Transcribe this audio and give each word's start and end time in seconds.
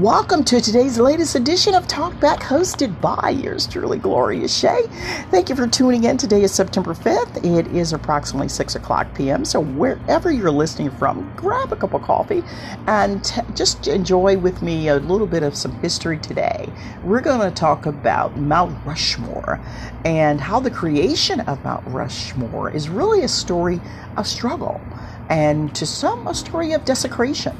Welcome 0.00 0.44
to 0.44 0.62
today's 0.62 0.98
latest 0.98 1.34
edition 1.34 1.74
of 1.74 1.86
Talkback, 1.86 2.38
hosted 2.38 2.98
by 3.02 3.28
yours 3.28 3.66
truly, 3.66 3.98
Gloria 3.98 4.48
Shea. 4.48 4.84
Thank 5.30 5.50
you 5.50 5.54
for 5.54 5.66
tuning 5.66 6.04
in. 6.04 6.16
Today 6.16 6.42
is 6.42 6.54
September 6.54 6.94
5th. 6.94 7.44
It 7.44 7.66
is 7.66 7.92
approximately 7.92 8.48
6 8.48 8.76
o'clock 8.76 9.14
p.m. 9.14 9.44
So, 9.44 9.60
wherever 9.60 10.32
you're 10.32 10.50
listening 10.50 10.90
from, 10.92 11.30
grab 11.36 11.70
a 11.70 11.76
cup 11.76 11.92
of 11.92 12.00
coffee 12.00 12.42
and 12.86 13.22
t- 13.22 13.42
just 13.54 13.88
enjoy 13.88 14.38
with 14.38 14.62
me 14.62 14.88
a 14.88 14.96
little 14.96 15.26
bit 15.26 15.42
of 15.42 15.54
some 15.54 15.72
history 15.82 16.16
today. 16.16 16.72
We're 17.04 17.20
going 17.20 17.46
to 17.46 17.54
talk 17.54 17.84
about 17.84 18.38
Mount 18.38 18.74
Rushmore 18.86 19.60
and 20.06 20.40
how 20.40 20.60
the 20.60 20.70
creation 20.70 21.40
of 21.40 21.62
Mount 21.62 21.86
Rushmore 21.88 22.70
is 22.70 22.88
really 22.88 23.20
a 23.22 23.28
story 23.28 23.82
of 24.16 24.26
struggle 24.26 24.80
and 25.28 25.74
to 25.74 25.84
some, 25.84 26.26
a 26.26 26.34
story 26.34 26.72
of 26.72 26.86
desecration 26.86 27.54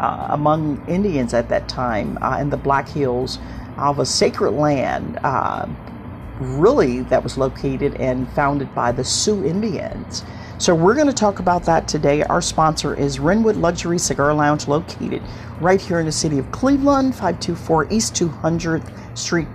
uh, 0.00 0.28
among 0.30 0.84
Indians 0.88 1.34
at 1.34 1.48
that 1.48 1.68
time 1.68 2.18
uh, 2.22 2.38
in 2.40 2.50
the 2.50 2.56
Black 2.56 2.88
Hills 2.88 3.38
of 3.76 3.98
a 3.98 4.06
sacred 4.06 4.52
land, 4.52 5.18
uh, 5.22 5.66
really 6.40 7.00
that 7.02 7.22
was 7.22 7.36
located 7.36 7.94
and 8.00 8.28
founded 8.32 8.74
by 8.74 8.92
the 8.92 9.04
Sioux 9.04 9.44
Indians. 9.44 10.24
So 10.58 10.74
we're 10.74 10.94
going 10.94 11.06
to 11.06 11.12
talk 11.12 11.38
about 11.38 11.64
that 11.64 11.86
today. 11.86 12.22
Our 12.24 12.42
sponsor 12.42 12.94
is 12.94 13.20
Wrenwood 13.20 13.56
Luxury 13.56 13.98
Cigar 13.98 14.34
Lounge, 14.34 14.66
located 14.66 15.22
right 15.60 15.80
here 15.80 16.00
in 16.00 16.06
the 16.06 16.12
city 16.12 16.38
of 16.38 16.50
Cleveland, 16.50 17.14
524 17.14 17.92
East 17.92 18.14
200th 18.14 19.16
Street. 19.16 19.48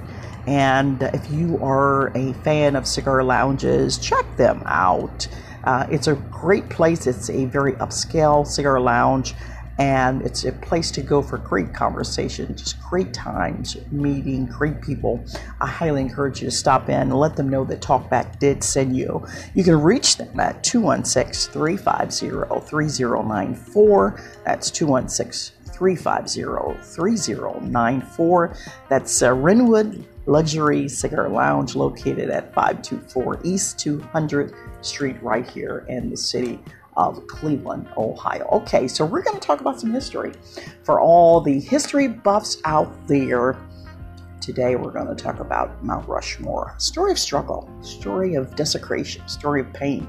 And 0.47 1.01
if 1.01 1.29
you 1.31 1.57
are 1.61 2.07
a 2.15 2.33
fan 2.33 2.75
of 2.75 2.85
cigar 2.85 3.23
lounges, 3.23 3.97
check 3.97 4.25
them 4.35 4.61
out. 4.65 5.27
Uh, 5.63 5.87
it's 5.89 6.07
a 6.07 6.15
great 6.15 6.69
place. 6.69 7.07
It's 7.07 7.29
a 7.29 7.45
very 7.45 7.73
upscale 7.73 8.45
cigar 8.45 8.79
lounge 8.79 9.35
and 9.79 10.21
it's 10.21 10.45
a 10.45 10.51
place 10.51 10.91
to 10.91 11.01
go 11.01 11.21
for 11.21 11.37
great 11.37 11.73
conversation, 11.73 12.55
just 12.55 12.81
great 12.81 13.13
times, 13.13 13.77
meeting 13.91 14.45
great 14.45 14.81
people. 14.81 15.23
I 15.59 15.67
highly 15.67 16.01
encourage 16.01 16.41
you 16.41 16.49
to 16.49 16.55
stop 16.55 16.89
in 16.89 16.95
and 16.95 17.13
let 17.13 17.35
them 17.35 17.49
know 17.49 17.63
that 17.65 17.81
Talkback 17.81 18.39
did 18.39 18.63
send 18.63 18.95
you. 18.95 19.25
You 19.55 19.63
can 19.63 19.81
reach 19.81 20.17
them 20.17 20.39
at 20.39 20.63
216 20.63 21.51
350 21.51 22.67
3094. 22.67 24.21
That's 24.45 24.69
216 24.69 25.55
350 25.73 26.83
3094. 26.83 28.55
That's 28.89 29.23
uh, 29.23 29.33
Wrenwood 29.33 30.05
Luxury 30.25 30.87
Cigar 30.87 31.27
Lounge 31.29 31.75
located 31.75 32.29
at 32.29 32.53
524 32.53 33.39
East 33.43 33.79
200 33.79 34.53
Street, 34.81 35.21
right 35.21 35.49
here 35.49 35.85
in 35.89 36.09
the 36.09 36.17
city 36.17 36.59
of 36.97 37.25
Cleveland, 37.27 37.87
Ohio. 37.97 38.47
Okay, 38.51 38.87
so 38.87 39.05
we're 39.05 39.21
going 39.21 39.39
to 39.39 39.45
talk 39.45 39.61
about 39.61 39.79
some 39.79 39.91
history. 39.91 40.33
For 40.83 40.99
all 40.99 41.41
the 41.41 41.59
history 41.59 42.07
buffs 42.07 42.57
out 42.65 42.91
there, 43.07 43.57
today 44.41 44.75
we're 44.75 44.91
going 44.91 45.07
to 45.07 45.15
talk 45.15 45.39
about 45.39 45.83
Mount 45.83 46.07
Rushmore. 46.07 46.75
Story 46.77 47.11
of 47.11 47.19
struggle, 47.19 47.69
story 47.81 48.35
of 48.35 48.55
desecration, 48.55 49.27
story 49.27 49.61
of 49.61 49.71
pain, 49.73 50.05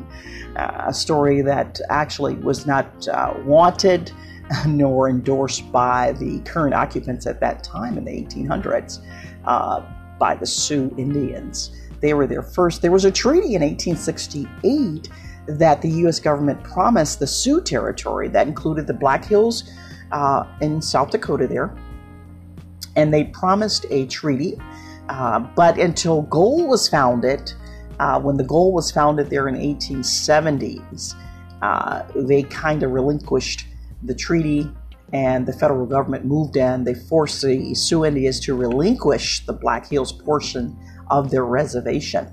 uh, 0.56 0.86
a 0.86 0.94
story 0.94 1.40
that 1.42 1.80
actually 1.88 2.34
was 2.34 2.66
not 2.66 3.08
uh, 3.08 3.34
wanted 3.44 4.12
nor 4.66 5.08
endorsed 5.08 5.70
by 5.72 6.12
the 6.12 6.40
current 6.40 6.74
occupants 6.74 7.26
at 7.26 7.40
that 7.40 7.62
time 7.62 7.96
in 7.96 8.04
the 8.04 8.10
1800s 8.10 9.00
uh, 9.44 9.82
by 10.18 10.34
the 10.34 10.46
Sioux 10.46 10.94
Indians. 10.98 11.70
They 12.00 12.12
were 12.14 12.26
there 12.26 12.42
first. 12.42 12.82
There 12.82 12.92
was 12.92 13.04
a 13.04 13.10
treaty 13.10 13.54
in 13.54 13.62
1868 13.62 15.08
that 15.46 15.82
the 15.82 15.90
U.S. 15.90 16.18
government 16.20 16.62
promised 16.64 17.18
the 17.18 17.26
Sioux 17.26 17.60
territory 17.60 18.28
that 18.28 18.46
included 18.46 18.86
the 18.86 18.94
Black 18.94 19.24
Hills 19.24 19.70
uh, 20.12 20.44
in 20.60 20.80
South 20.80 21.10
Dakota 21.10 21.46
there. 21.46 21.74
And 22.96 23.12
they 23.12 23.24
promised 23.24 23.86
a 23.90 24.06
treaty. 24.06 24.56
Uh, 25.08 25.40
but 25.40 25.78
until 25.78 26.22
gold 26.22 26.68
was 26.68 26.88
founded, 26.88 27.52
uh, 27.98 28.20
when 28.20 28.36
the 28.36 28.44
gold 28.44 28.74
was 28.74 28.90
founded 28.90 29.28
there 29.30 29.48
in 29.48 29.54
1870s, 29.54 31.14
uh, 31.62 32.02
they 32.14 32.42
kind 32.44 32.82
of 32.82 32.92
relinquished 32.92 33.66
the 34.02 34.14
treaty 34.14 34.70
and 35.12 35.46
the 35.46 35.52
federal 35.52 35.86
government 35.86 36.24
moved 36.24 36.56
in. 36.56 36.84
They 36.84 36.94
forced 36.94 37.42
the 37.42 37.74
Sioux 37.74 38.04
Indians 38.04 38.40
to 38.40 38.54
relinquish 38.56 39.46
the 39.46 39.52
Black 39.52 39.88
Hills 39.88 40.12
portion 40.12 40.76
of 41.10 41.30
their 41.30 41.44
reservation 41.44 42.32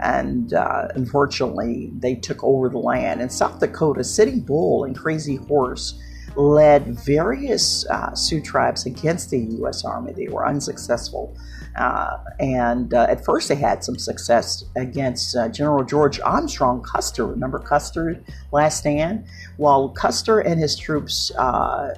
and 0.00 0.52
uh, 0.52 0.88
unfortunately, 0.94 1.90
they 1.98 2.14
took 2.14 2.42
over 2.44 2.68
the 2.68 2.78
land. 2.78 3.20
In 3.20 3.30
South 3.30 3.58
Dakota, 3.60 4.04
Sitting 4.04 4.40
Bull 4.40 4.84
and 4.84 4.96
Crazy 4.96 5.36
Horse 5.36 6.00
led 6.36 6.86
various 7.04 7.86
uh, 7.88 8.14
Sioux 8.14 8.40
tribes 8.40 8.86
against 8.86 9.30
the 9.30 9.38
U.S. 9.38 9.84
Army. 9.84 10.12
They 10.12 10.28
were 10.28 10.46
unsuccessful. 10.46 11.36
Uh, 11.76 12.18
and 12.38 12.94
uh, 12.94 13.06
at 13.08 13.24
first, 13.24 13.48
they 13.48 13.54
had 13.56 13.82
some 13.82 13.98
success 13.98 14.64
against 14.76 15.36
uh, 15.36 15.48
General 15.48 15.84
George 15.84 16.20
Armstrong 16.20 16.82
Custer. 16.82 17.26
Remember 17.26 17.58
Custer, 17.58 18.22
last 18.52 18.78
stand? 18.78 19.26
While 19.56 19.90
Custer 19.90 20.40
and 20.40 20.60
his 20.60 20.76
troops, 20.76 21.32
uh, 21.36 21.94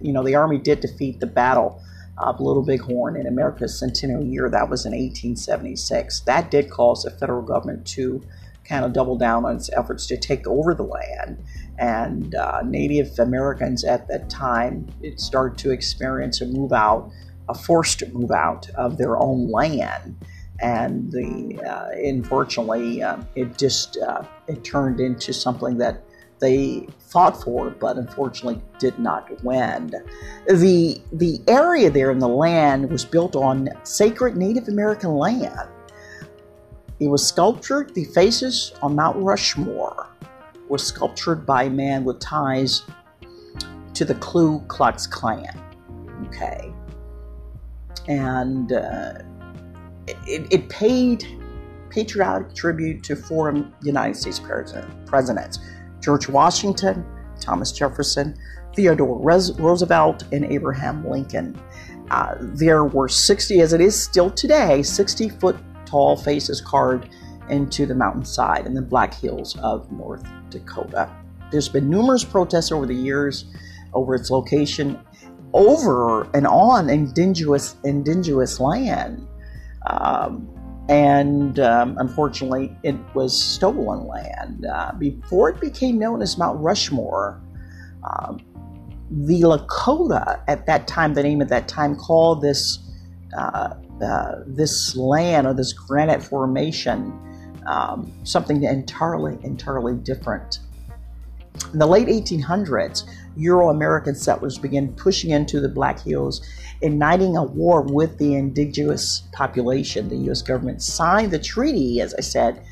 you 0.00 0.12
know, 0.12 0.24
the 0.24 0.34
Army 0.34 0.58
did 0.58 0.80
defeat 0.80 1.20
the 1.20 1.26
battle 1.26 1.80
of 2.20 2.40
Little 2.40 2.62
Bighorn 2.62 3.16
in 3.16 3.26
America's 3.26 3.78
centennial 3.78 4.24
year. 4.24 4.48
That 4.48 4.68
was 4.68 4.84
in 4.84 4.92
1876. 4.92 6.20
That 6.20 6.50
did 6.50 6.70
cause 6.70 7.02
the 7.02 7.10
federal 7.10 7.42
government 7.42 7.86
to 7.88 8.22
kind 8.64 8.84
of 8.84 8.92
double 8.92 9.16
down 9.16 9.44
on 9.44 9.56
its 9.56 9.70
efforts 9.72 10.06
to 10.06 10.16
take 10.16 10.46
over 10.46 10.74
the 10.74 10.82
land. 10.82 11.42
And 11.78 12.34
uh, 12.34 12.62
Native 12.64 13.18
Americans 13.18 13.84
at 13.84 14.08
that 14.08 14.28
time 14.28 14.86
it 15.02 15.20
started 15.20 15.56
to 15.58 15.70
experience 15.70 16.40
a 16.40 16.46
move 16.46 16.72
out, 16.72 17.10
a 17.48 17.54
forced 17.54 18.02
move 18.12 18.30
out 18.30 18.68
of 18.70 18.98
their 18.98 19.16
own 19.16 19.50
land. 19.50 20.16
And 20.60 21.10
the 21.12 21.60
uh, 21.64 21.88
unfortunately, 21.96 23.02
uh, 23.02 23.18
it 23.36 23.56
just 23.56 23.96
uh, 23.98 24.24
it 24.48 24.64
turned 24.64 24.98
into 24.98 25.32
something 25.32 25.78
that 25.78 26.02
they 26.40 26.86
fought 26.98 27.42
for, 27.42 27.70
but 27.70 27.96
unfortunately 27.96 28.60
did 28.78 28.98
not 28.98 29.28
win. 29.42 29.92
The, 30.46 31.00
the 31.12 31.40
area 31.48 31.90
there 31.90 32.10
in 32.10 32.18
the 32.18 32.28
land 32.28 32.90
was 32.90 33.04
built 33.04 33.34
on 33.34 33.68
sacred 33.82 34.36
Native 34.36 34.68
American 34.68 35.14
land. 35.14 35.68
It 37.00 37.08
was 37.08 37.26
sculptured, 37.26 37.94
the 37.94 38.04
faces 38.04 38.72
on 38.82 38.96
Mount 38.96 39.16
Rushmore 39.18 40.08
were 40.68 40.78
sculptured 40.78 41.46
by 41.46 41.64
a 41.64 41.70
man 41.70 42.04
with 42.04 42.18
ties 42.20 42.82
to 43.94 44.04
the 44.04 44.14
Ku 44.16 44.60
Klux 44.68 45.06
Klan. 45.06 45.58
Okay. 46.26 46.72
And 48.06 48.72
uh, 48.72 49.14
it, 50.06 50.46
it 50.50 50.68
paid 50.68 51.24
patriotic 51.90 52.54
tribute 52.54 53.02
to 53.04 53.16
four 53.16 53.54
United 53.82 54.16
States 54.16 54.40
presidents 55.06 55.58
George 56.00 56.28
Washington, 56.28 57.04
Thomas 57.40 57.72
Jefferson, 57.72 58.36
Theodore 58.74 59.18
Roosevelt, 59.20 60.24
and 60.32 60.44
Abraham 60.44 61.08
Lincoln. 61.08 61.60
Uh, 62.10 62.36
there 62.38 62.84
were 62.84 63.08
60, 63.08 63.60
as 63.60 63.72
it 63.72 63.80
is 63.80 64.00
still 64.00 64.30
today, 64.30 64.82
60 64.82 65.28
foot 65.28 65.56
tall 65.84 66.16
faces 66.16 66.60
carved 66.60 67.10
into 67.50 67.86
the 67.86 67.94
mountainside 67.94 68.66
in 68.66 68.74
the 68.74 68.82
Black 68.82 69.14
Hills 69.14 69.56
of 69.58 69.90
North 69.92 70.26
Dakota. 70.50 71.10
There's 71.50 71.68
been 71.68 71.88
numerous 71.88 72.24
protests 72.24 72.72
over 72.72 72.86
the 72.86 72.94
years 72.94 73.46
over 73.94 74.14
its 74.14 74.30
location 74.30 74.98
over 75.54 76.24
and 76.34 76.46
on 76.46 76.90
indigenous 76.90 77.76
indigenous 77.84 78.60
land. 78.60 79.26
Um, 79.86 80.48
and 80.88 81.60
um, 81.60 81.96
unfortunately, 81.98 82.74
it 82.82 82.96
was 83.14 83.38
stolen 83.38 84.06
land. 84.06 84.66
Uh, 84.66 84.92
before 84.98 85.50
it 85.50 85.60
became 85.60 85.98
known 85.98 86.22
as 86.22 86.38
Mount 86.38 86.58
Rushmore, 86.60 87.40
um, 88.04 88.40
the 89.10 89.42
Lakota 89.42 90.40
at 90.48 90.66
that 90.66 90.86
time, 90.86 91.14
the 91.14 91.22
name 91.22 91.42
at 91.42 91.48
that 91.48 91.68
time, 91.68 91.96
called 91.96 92.42
this 92.42 92.78
uh, 93.36 93.74
uh, 94.02 94.36
this 94.46 94.96
land 94.96 95.46
or 95.46 95.52
this 95.52 95.72
granite 95.72 96.22
formation 96.22 97.12
um, 97.66 98.12
something 98.24 98.62
entirely, 98.62 99.38
entirely 99.44 99.94
different. 99.94 100.60
In 101.72 101.78
the 101.78 101.86
late 101.86 102.08
1800s, 102.08 103.04
Euro 103.36 103.68
American 103.68 104.14
settlers 104.14 104.56
began 104.56 104.92
pushing 104.94 105.30
into 105.30 105.60
the 105.60 105.68
Black 105.68 106.00
Hills, 106.00 106.40
igniting 106.80 107.36
a 107.36 107.42
war 107.44 107.82
with 107.82 108.16
the 108.16 108.34
indigenous 108.34 109.22
population. 109.32 110.08
The 110.08 110.16
U.S. 110.16 110.40
government 110.40 110.82
signed 110.82 111.30
the 111.30 111.38
treaty, 111.38 112.00
as 112.00 112.14
I 112.14 112.20
said, 112.20 112.64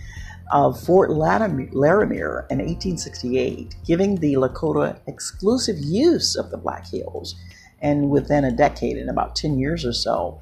of 0.50 0.80
Fort 0.80 1.10
Laramie 1.10 1.68
in 1.72 2.58
1868, 2.58 3.76
giving 3.84 4.16
the 4.16 4.34
Lakota 4.34 4.98
exclusive 5.06 5.76
use 5.78 6.34
of 6.34 6.50
the 6.50 6.56
Black 6.56 6.86
Hills. 6.88 7.34
And 7.80 8.08
within 8.08 8.44
a 8.44 8.52
decade, 8.52 8.96
in 8.96 9.08
about 9.08 9.36
10 9.36 9.58
years 9.58 9.84
or 9.84 9.92
so, 9.92 10.40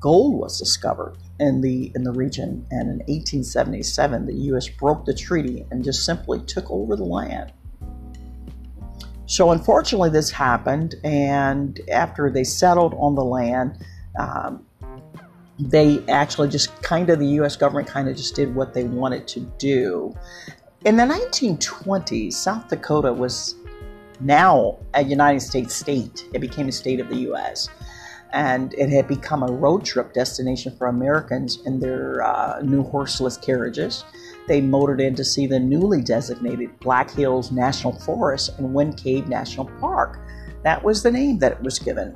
gold 0.00 0.34
was 0.34 0.58
discovered 0.58 1.16
in 1.38 1.60
the 1.60 1.92
in 1.94 2.02
the 2.02 2.12
region. 2.12 2.66
And 2.70 2.88
in 2.88 2.98
1877, 3.06 4.26
the 4.26 4.34
U.S. 4.34 4.68
broke 4.68 5.04
the 5.04 5.14
treaty 5.14 5.64
and 5.70 5.84
just 5.84 6.04
simply 6.04 6.40
took 6.40 6.70
over 6.70 6.96
the 6.96 7.04
land. 7.04 7.52
So, 9.34 9.50
unfortunately, 9.50 10.10
this 10.10 10.30
happened, 10.30 10.94
and 11.02 11.80
after 11.90 12.30
they 12.30 12.44
settled 12.44 12.94
on 12.94 13.16
the 13.16 13.24
land, 13.24 13.84
um, 14.16 14.64
they 15.58 16.04
actually 16.08 16.50
just 16.50 16.80
kind 16.82 17.10
of, 17.10 17.18
the 17.18 17.26
US 17.40 17.56
government 17.56 17.88
kind 17.88 18.08
of 18.08 18.16
just 18.16 18.36
did 18.36 18.54
what 18.54 18.74
they 18.74 18.84
wanted 18.84 19.26
to 19.26 19.40
do. 19.58 20.14
In 20.84 20.96
the 20.96 21.02
1920s, 21.02 22.34
South 22.34 22.68
Dakota 22.68 23.12
was 23.12 23.56
now 24.20 24.78
a 24.94 25.02
United 25.02 25.40
States 25.40 25.74
state. 25.74 26.28
It 26.32 26.38
became 26.38 26.68
a 26.68 26.72
state 26.72 27.00
of 27.00 27.08
the 27.08 27.18
U.S. 27.30 27.68
And 28.32 28.72
it 28.74 28.88
had 28.88 29.08
become 29.08 29.42
a 29.42 29.50
road 29.50 29.84
trip 29.84 30.12
destination 30.12 30.76
for 30.78 30.86
Americans 30.86 31.58
in 31.66 31.80
their 31.80 32.22
uh, 32.22 32.60
new 32.62 32.84
horseless 32.84 33.36
carriages. 33.36 34.04
They 34.46 34.60
motored 34.60 35.00
in 35.00 35.14
to 35.14 35.24
see 35.24 35.46
the 35.46 35.58
newly 35.58 36.02
designated 36.02 36.78
Black 36.80 37.10
Hills 37.10 37.50
National 37.50 37.98
Forest 38.00 38.58
and 38.58 38.74
Wind 38.74 38.96
Cave 38.96 39.28
National 39.28 39.66
Park. 39.80 40.20
That 40.62 40.82
was 40.82 41.02
the 41.02 41.10
name 41.10 41.38
that 41.38 41.52
it 41.52 41.62
was 41.62 41.78
given. 41.78 42.14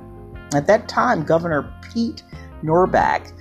At 0.53 0.67
that 0.67 0.87
time, 0.87 1.23
Governor 1.23 1.73
Pete 1.81 2.23
Norbeck 2.63 3.31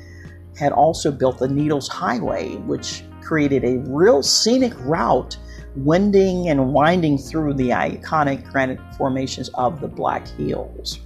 had 0.58 0.72
also 0.72 1.10
built 1.10 1.38
the 1.38 1.48
Needles 1.48 1.88
Highway, 1.88 2.56
which 2.56 3.04
created 3.22 3.64
a 3.64 3.78
real 3.90 4.22
scenic 4.22 4.72
route 4.80 5.36
winding 5.76 6.48
and 6.48 6.72
winding 6.72 7.18
through 7.18 7.54
the 7.54 7.70
iconic 7.70 8.50
granite 8.50 8.80
formations 8.96 9.48
of 9.50 9.80
the 9.80 9.88
Black 9.88 10.26
Hills. 10.28 11.00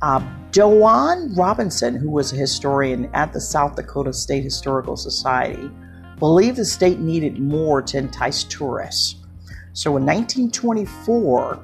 Uh, 0.00 0.20
Doane 0.50 1.36
Robinson, 1.36 1.94
who 1.94 2.10
was 2.10 2.32
a 2.32 2.36
historian 2.36 3.10
at 3.14 3.32
the 3.32 3.40
South 3.40 3.74
Dakota 3.74 4.12
State 4.12 4.44
Historical 4.44 4.96
Society, 4.96 5.70
believed 6.24 6.56
the 6.56 6.64
state 6.64 7.00
needed 7.00 7.38
more 7.38 7.82
to 7.82 7.98
entice 7.98 8.44
tourists. 8.44 9.16
So 9.74 9.98
in 9.98 10.06
1924, 10.06 11.62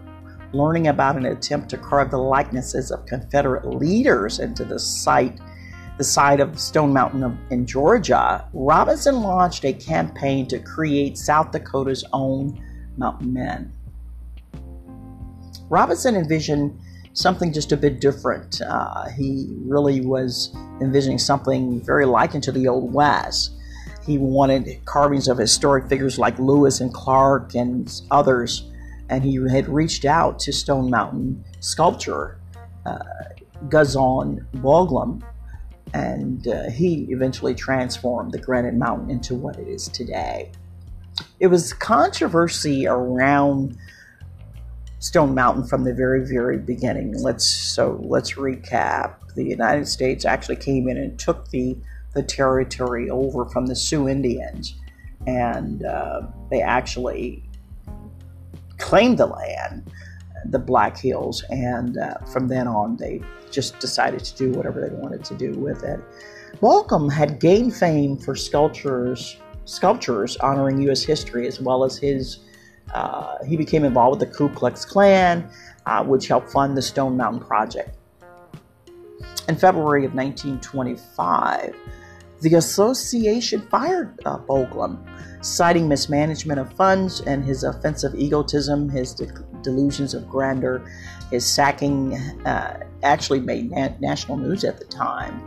learning 0.52 0.88
about 0.88 1.16
an 1.16 1.24
attempt 1.24 1.70
to 1.70 1.78
carve 1.78 2.10
the 2.10 2.18
likenesses 2.18 2.90
of 2.90 3.06
Confederate 3.06 3.64
leaders 3.64 4.38
into 4.38 4.66
the 4.66 4.78
site 4.78 5.40
the 5.96 6.04
side 6.04 6.40
of 6.40 6.60
Stone 6.60 6.92
Mountain 6.92 7.38
in 7.50 7.64
Georgia, 7.64 8.46
Robinson 8.52 9.22
launched 9.22 9.64
a 9.64 9.72
campaign 9.72 10.46
to 10.48 10.58
create 10.58 11.16
South 11.16 11.52
Dakota's 11.52 12.04
own 12.12 12.62
mountain 12.98 13.32
men. 13.32 13.72
Robinson 15.70 16.16
envisioned 16.16 16.78
something 17.14 17.50
just 17.50 17.72
a 17.72 17.78
bit 17.78 17.98
different. 17.98 18.60
Uh, 18.60 19.08
he 19.16 19.56
really 19.60 20.02
was 20.02 20.54
envisioning 20.82 21.18
something 21.18 21.80
very 21.82 22.04
likened 22.04 22.42
to 22.42 22.52
the 22.52 22.68
Old 22.68 22.92
West. 22.92 23.56
He 24.10 24.18
wanted 24.18 24.84
carvings 24.86 25.28
of 25.28 25.38
historic 25.38 25.88
figures 25.88 26.18
like 26.18 26.36
Lewis 26.40 26.80
and 26.80 26.92
Clark 26.92 27.54
and 27.54 27.88
others, 28.10 28.64
and 29.08 29.22
he 29.22 29.38
had 29.48 29.68
reached 29.68 30.04
out 30.04 30.40
to 30.40 30.52
Stone 30.52 30.90
Mountain 30.90 31.44
sculptor 31.60 32.40
uh, 32.84 32.98
Gutzon 33.68 34.44
Borglum 34.56 35.22
and 35.94 36.48
uh, 36.48 36.70
he 36.70 37.06
eventually 37.10 37.54
transformed 37.54 38.32
the 38.32 38.38
Granite 38.38 38.74
Mountain 38.74 39.10
into 39.10 39.36
what 39.36 39.56
it 39.60 39.68
is 39.68 39.86
today. 39.86 40.50
It 41.38 41.46
was 41.46 41.72
controversy 41.72 42.88
around 42.88 43.76
Stone 44.98 45.36
Mountain 45.36 45.68
from 45.68 45.84
the 45.84 45.94
very, 45.94 46.26
very 46.26 46.58
beginning. 46.58 47.14
Let's 47.16 47.46
so 47.46 48.00
let's 48.02 48.32
recap. 48.32 49.14
The 49.36 49.44
United 49.44 49.86
States 49.86 50.24
actually 50.24 50.56
came 50.56 50.88
in 50.88 50.96
and 50.96 51.16
took 51.16 51.48
the 51.50 51.76
the 52.14 52.22
territory 52.22 53.08
over 53.10 53.44
from 53.46 53.66
the 53.66 53.76
Sioux 53.76 54.08
Indians, 54.08 54.74
and 55.26 55.84
uh, 55.84 56.22
they 56.50 56.62
actually 56.62 57.42
claimed 58.78 59.18
the 59.18 59.26
land 59.26 59.90
the 60.46 60.58
Black 60.58 60.96
Hills, 60.96 61.44
and 61.50 61.98
uh, 61.98 62.14
from 62.32 62.48
then 62.48 62.66
on, 62.66 62.96
they 62.96 63.20
just 63.50 63.78
decided 63.78 64.20
to 64.24 64.36
do 64.36 64.50
whatever 64.52 64.80
they 64.80 64.94
wanted 64.94 65.24
to 65.24 65.34
do 65.34 65.52
with 65.52 65.84
it. 65.84 66.00
Borglum 66.60 67.12
had 67.12 67.40
gained 67.40 67.74
fame 67.74 68.16
for 68.16 68.34
sculptures, 68.34 69.36
sculptures 69.64 70.36
honoring 70.38 70.80
U.S. 70.82 71.02
history, 71.02 71.46
as 71.46 71.60
well 71.60 71.84
as 71.84 71.96
his. 71.96 72.38
Uh, 72.94 73.36
he 73.44 73.56
became 73.56 73.84
involved 73.84 74.18
with 74.18 74.28
the 74.28 74.34
Ku 74.34 74.48
Klux 74.48 74.84
Klan, 74.84 75.48
uh, 75.86 76.02
which 76.02 76.26
helped 76.26 76.50
fund 76.50 76.76
the 76.76 76.82
Stone 76.82 77.16
Mountain 77.16 77.40
Project. 77.40 77.96
In 79.48 79.56
February 79.56 80.04
of 80.04 80.14
1925, 80.14 81.76
the 82.40 82.54
association 82.54 83.60
fired 83.70 84.18
uh, 84.24 84.38
citing 85.42 85.88
mismanagement 85.88 86.58
of 86.58 86.72
funds 86.72 87.20
and 87.20 87.44
his 87.44 87.64
offensive 87.64 88.14
egotism, 88.14 88.88
his 88.88 89.14
de- 89.14 89.26
delusions 89.62 90.14
of 90.14 90.28
grandeur. 90.28 90.82
His 91.30 91.46
sacking 91.46 92.14
uh, 92.44 92.80
actually 93.02 93.40
made 93.40 93.70
na- 93.70 93.94
national 94.00 94.38
news 94.38 94.64
at 94.64 94.78
the 94.78 94.84
time. 94.84 95.40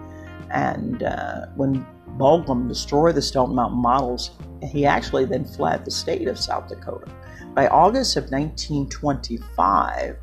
And 0.52 1.04
uh, 1.04 1.48
when 1.56 1.86
Borglum 2.18 2.68
destroyed 2.68 3.16
the 3.16 3.22
Stone 3.22 3.56
Mountain 3.56 3.82
models, 3.82 4.32
he 4.62 4.86
actually 4.86 5.26
then 5.26 5.46
fled 5.46 5.84
the 5.84 5.92
state 5.92 6.28
of 6.28 6.38
South 6.40 6.70
Dakota. 6.70 7.12
By 7.56 7.68
August 7.68 8.18
of 8.18 8.32
1925, 8.32 10.16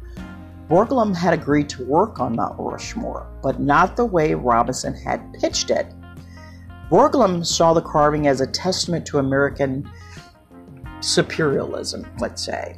Borglum 0.69 1.17
had 1.17 1.35
agreed 1.35 1.69
to 1.71 1.85
work 1.85 2.21
on 2.21 2.37
Mount 2.37 2.55
Rushmore, 2.59 3.27
but 3.43 3.61
not 3.61 3.97
the 3.97 4.05
way 4.05 4.35
Robinson 4.35 4.95
had 4.95 5.33
pitched 5.35 5.71
it. 5.71 5.93
Borglum 6.91 7.47
saw 7.47 7.73
the 7.73 7.81
carving 7.81 8.27
as 8.27 8.41
a 8.41 8.47
testament 8.49 9.07
to 9.07 9.19
American 9.19 9.89
superialism, 10.99 12.05
let's 12.21 12.45
say. 12.45 12.77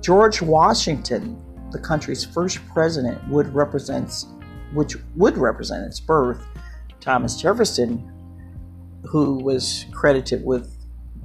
George 0.00 0.40
Washington, 0.40 1.42
the 1.72 1.78
country's 1.80 2.24
first 2.24 2.60
president, 2.68 3.20
would 3.28 3.52
represent, 3.52 4.26
which 4.72 4.96
would 5.16 5.36
represent 5.36 5.84
its 5.84 5.98
birth. 5.98 6.46
Thomas 7.00 7.40
Jefferson, 7.40 8.08
who 9.04 9.42
was 9.42 9.86
credited 9.92 10.44
with 10.44 10.72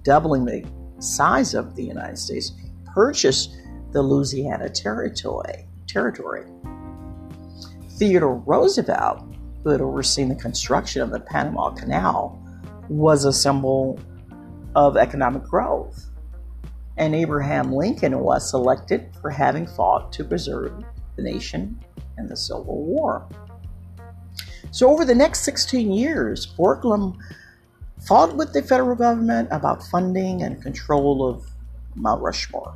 doubling 0.04 0.44
the 0.44 0.66
size 1.00 1.54
of 1.54 1.76
the 1.76 1.84
United 1.84 2.18
States, 2.18 2.54
purchased 2.96 3.56
the 3.92 4.02
Louisiana 4.02 4.70
territory. 4.70 5.68
Territory. 5.88 6.46
Theodore 7.92 8.38
Roosevelt 8.38 9.27
who 9.68 9.74
had 9.74 9.82
overseen 9.82 10.30
the 10.30 10.36
construction 10.36 11.02
of 11.02 11.12
the 11.12 11.20
Panama 11.20 11.72
Canal, 11.72 12.42
was 12.88 13.26
a 13.26 13.34
symbol 13.34 14.00
of 14.78 14.96
economic 14.96 15.44
growth. 15.44 16.06
And 16.96 17.14
Abraham 17.14 17.74
Lincoln 17.74 18.18
was 18.18 18.50
selected 18.50 19.10
for 19.22 19.30
having 19.30 19.68
fought 19.68 20.14
to 20.14 20.24
preserve 20.24 20.72
the 21.18 21.22
nation 21.22 21.84
in 22.18 22.28
the 22.28 22.38
Civil 22.38 22.86
War. 22.86 23.28
So, 24.72 24.90
over 24.90 25.04
the 25.04 25.14
next 25.14 25.42
16 25.42 25.92
years, 25.92 26.48
Borglum 26.48 27.18
fought 28.08 28.38
with 28.38 28.54
the 28.54 28.64
federal 28.64 28.96
government 28.96 29.50
about 29.52 29.84
funding 29.84 30.44
and 30.44 30.62
control 30.62 31.28
of 31.28 31.46
Mount 31.94 32.22
Rushmore. 32.22 32.74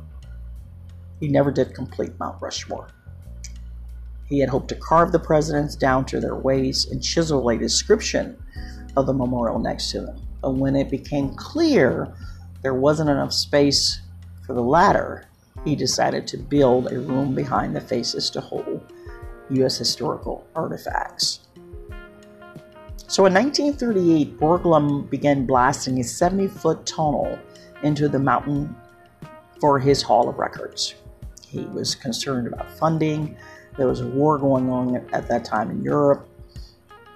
He 1.20 1.28
never 1.28 1.50
did 1.50 1.74
complete 1.74 2.12
Mount 2.20 2.42
Rushmore. 2.42 2.88
He 4.32 4.38
had 4.38 4.48
hoped 4.48 4.68
to 4.68 4.76
carve 4.76 5.12
the 5.12 5.18
presidents 5.18 5.76
down 5.76 6.06
to 6.06 6.18
their 6.18 6.34
waist 6.34 6.90
and 6.90 7.02
chisel 7.02 7.50
a 7.50 7.58
description 7.58 8.42
of 8.96 9.04
the 9.04 9.12
memorial 9.12 9.58
next 9.58 9.90
to 9.90 10.00
them. 10.00 10.22
But 10.40 10.54
when 10.54 10.74
it 10.74 10.88
became 10.88 11.34
clear 11.34 12.10
there 12.62 12.72
wasn't 12.72 13.10
enough 13.10 13.34
space 13.34 14.00
for 14.46 14.54
the 14.54 14.62
latter, 14.62 15.28
he 15.66 15.76
decided 15.76 16.26
to 16.28 16.38
build 16.38 16.90
a 16.90 16.98
room 16.98 17.34
behind 17.34 17.76
the 17.76 17.82
faces 17.82 18.30
to 18.30 18.40
hold 18.40 18.90
U.S. 19.50 19.76
historical 19.76 20.46
artifacts. 20.56 21.40
So 23.08 23.26
in 23.26 23.34
1938, 23.34 24.38
Borglum 24.38 25.10
began 25.10 25.44
blasting 25.44 26.00
a 26.00 26.04
70 26.04 26.48
foot 26.48 26.86
tunnel 26.86 27.38
into 27.82 28.08
the 28.08 28.18
mountain 28.18 28.74
for 29.60 29.78
his 29.78 30.00
Hall 30.00 30.30
of 30.30 30.38
Records. 30.38 30.94
He 31.46 31.66
was 31.66 31.94
concerned 31.94 32.46
about 32.46 32.70
funding, 32.78 33.36
there 33.76 33.86
was 33.86 34.00
a 34.00 34.06
war 34.06 34.38
going 34.38 34.70
on 34.70 34.96
at 35.12 35.28
that 35.28 35.44
time 35.44 35.70
in 35.70 35.82
Europe. 35.82 36.28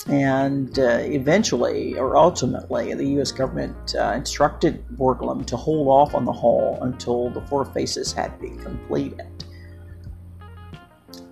And 0.09 0.79
uh, 0.79 0.99
eventually, 1.01 1.99
or 1.99 2.17
ultimately, 2.17 2.95
the 2.95 3.05
U.S. 3.17 3.33
government 3.33 3.95
uh, 3.99 4.13
instructed 4.15 4.87
Borglum 4.97 5.45
to 5.47 5.57
hold 5.57 5.89
off 5.89 6.15
on 6.15 6.25
the 6.25 6.33
hall 6.33 6.79
until 6.83 7.31
the 7.31 7.41
four 7.43 7.65
faces 7.65 8.13
had 8.13 8.39
been 8.41 8.57
completed. 8.59 9.27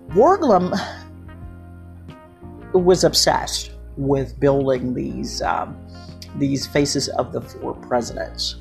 Borglum 0.09 0.77
was 2.73 3.05
obsessed 3.05 3.71
with 3.97 4.37
building 4.39 4.93
these 4.93 5.41
um, 5.41 5.77
these 6.37 6.67
faces 6.67 7.07
of 7.09 7.31
the 7.31 7.41
four 7.41 7.73
presidents, 7.73 8.55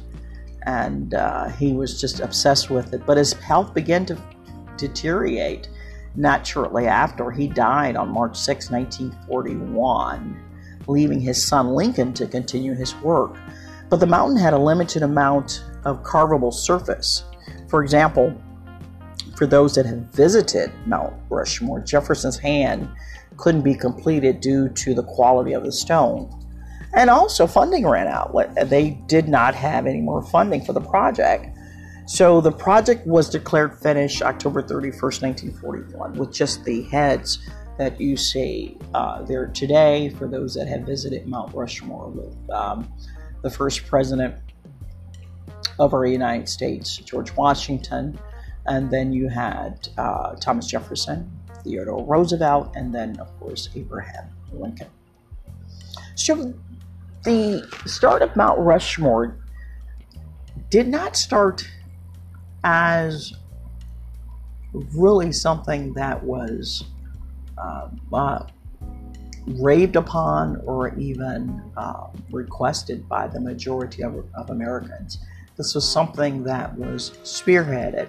and 0.62 1.14
uh, 1.14 1.48
he 1.48 1.72
was 1.72 2.00
just 2.00 2.20
obsessed 2.20 2.70
with 2.70 2.94
it. 2.94 3.04
But 3.04 3.16
his 3.16 3.32
health 3.32 3.74
began 3.74 4.06
to 4.06 4.18
deteriorate, 4.76 5.68
not 6.16 6.46
shortly 6.46 6.86
after, 6.86 7.30
he 7.30 7.48
died 7.48 7.96
on 7.96 8.08
March 8.08 8.36
6, 8.36 8.70
1941, 8.70 10.40
leaving 10.86 11.20
his 11.20 11.44
son 11.44 11.74
Lincoln 11.74 12.12
to 12.14 12.26
continue 12.26 12.74
his 12.74 12.94
work. 12.96 13.36
But 13.88 14.00
the 14.00 14.06
mountain 14.06 14.36
had 14.36 14.54
a 14.54 14.58
limited 14.58 15.02
amount 15.02 15.64
of 15.84 16.02
carvable 16.02 16.52
surface, 16.52 17.24
For 17.68 17.82
example, 17.82 18.34
for 19.36 19.46
those 19.46 19.74
that 19.74 19.86
have 19.86 19.98
visited 20.12 20.72
Mount 20.86 21.12
Rushmore, 21.28 21.80
Jefferson's 21.80 22.38
hand 22.38 22.88
couldn't 23.36 23.62
be 23.62 23.74
completed 23.74 24.40
due 24.40 24.68
to 24.68 24.94
the 24.94 25.02
quality 25.02 25.52
of 25.52 25.64
the 25.64 25.72
stone. 25.72 26.30
And 26.92 27.10
also, 27.10 27.46
funding 27.46 27.86
ran 27.86 28.06
out. 28.06 28.32
They 28.70 29.00
did 29.08 29.28
not 29.28 29.54
have 29.56 29.86
any 29.86 30.00
more 30.00 30.22
funding 30.22 30.64
for 30.64 30.72
the 30.72 30.80
project. 30.80 31.53
So 32.06 32.40
the 32.40 32.52
project 32.52 33.06
was 33.06 33.30
declared 33.30 33.78
finished 33.78 34.22
October 34.22 34.62
31st, 34.62 35.22
1941, 35.22 36.12
with 36.14 36.32
just 36.32 36.64
the 36.64 36.82
heads 36.84 37.38
that 37.78 38.00
you 38.00 38.16
see 38.16 38.76
uh, 38.92 39.22
there 39.22 39.46
today 39.46 40.10
for 40.10 40.28
those 40.28 40.54
that 40.54 40.68
have 40.68 40.82
visited 40.82 41.26
Mount 41.26 41.54
Rushmore 41.54 42.08
with 42.08 42.50
um, 42.50 42.92
the 43.42 43.50
first 43.50 43.86
president 43.86 44.36
of 45.78 45.94
our 45.94 46.06
United 46.06 46.48
States, 46.48 46.96
George 46.98 47.34
Washington, 47.36 48.18
and 48.66 48.90
then 48.90 49.12
you 49.12 49.28
had 49.28 49.88
uh, 49.98 50.34
Thomas 50.36 50.66
Jefferson, 50.66 51.30
Theodore 51.62 52.04
Roosevelt, 52.04 52.72
and 52.76 52.94
then, 52.94 53.18
of 53.18 53.36
course, 53.40 53.70
Abraham 53.74 54.28
Lincoln. 54.52 54.88
So 56.14 56.54
the 57.24 57.66
start 57.86 58.22
of 58.22 58.36
Mount 58.36 58.58
Rushmore 58.60 59.38
did 60.70 60.86
not 60.86 61.16
start 61.16 61.66
as 62.64 63.34
really 64.94 65.30
something 65.30 65.92
that 65.94 66.22
was 66.22 66.84
uh, 67.58 67.88
uh, 68.12 68.46
raved 69.46 69.96
upon 69.96 70.60
or 70.64 70.94
even 70.98 71.62
uh, 71.76 72.06
requested 72.32 73.08
by 73.08 73.28
the 73.28 73.38
majority 73.38 74.02
of, 74.02 74.24
of 74.34 74.50
Americans. 74.50 75.18
This 75.56 75.74
was 75.74 75.88
something 75.88 76.42
that 76.44 76.76
was 76.76 77.10
spearheaded 77.22 78.08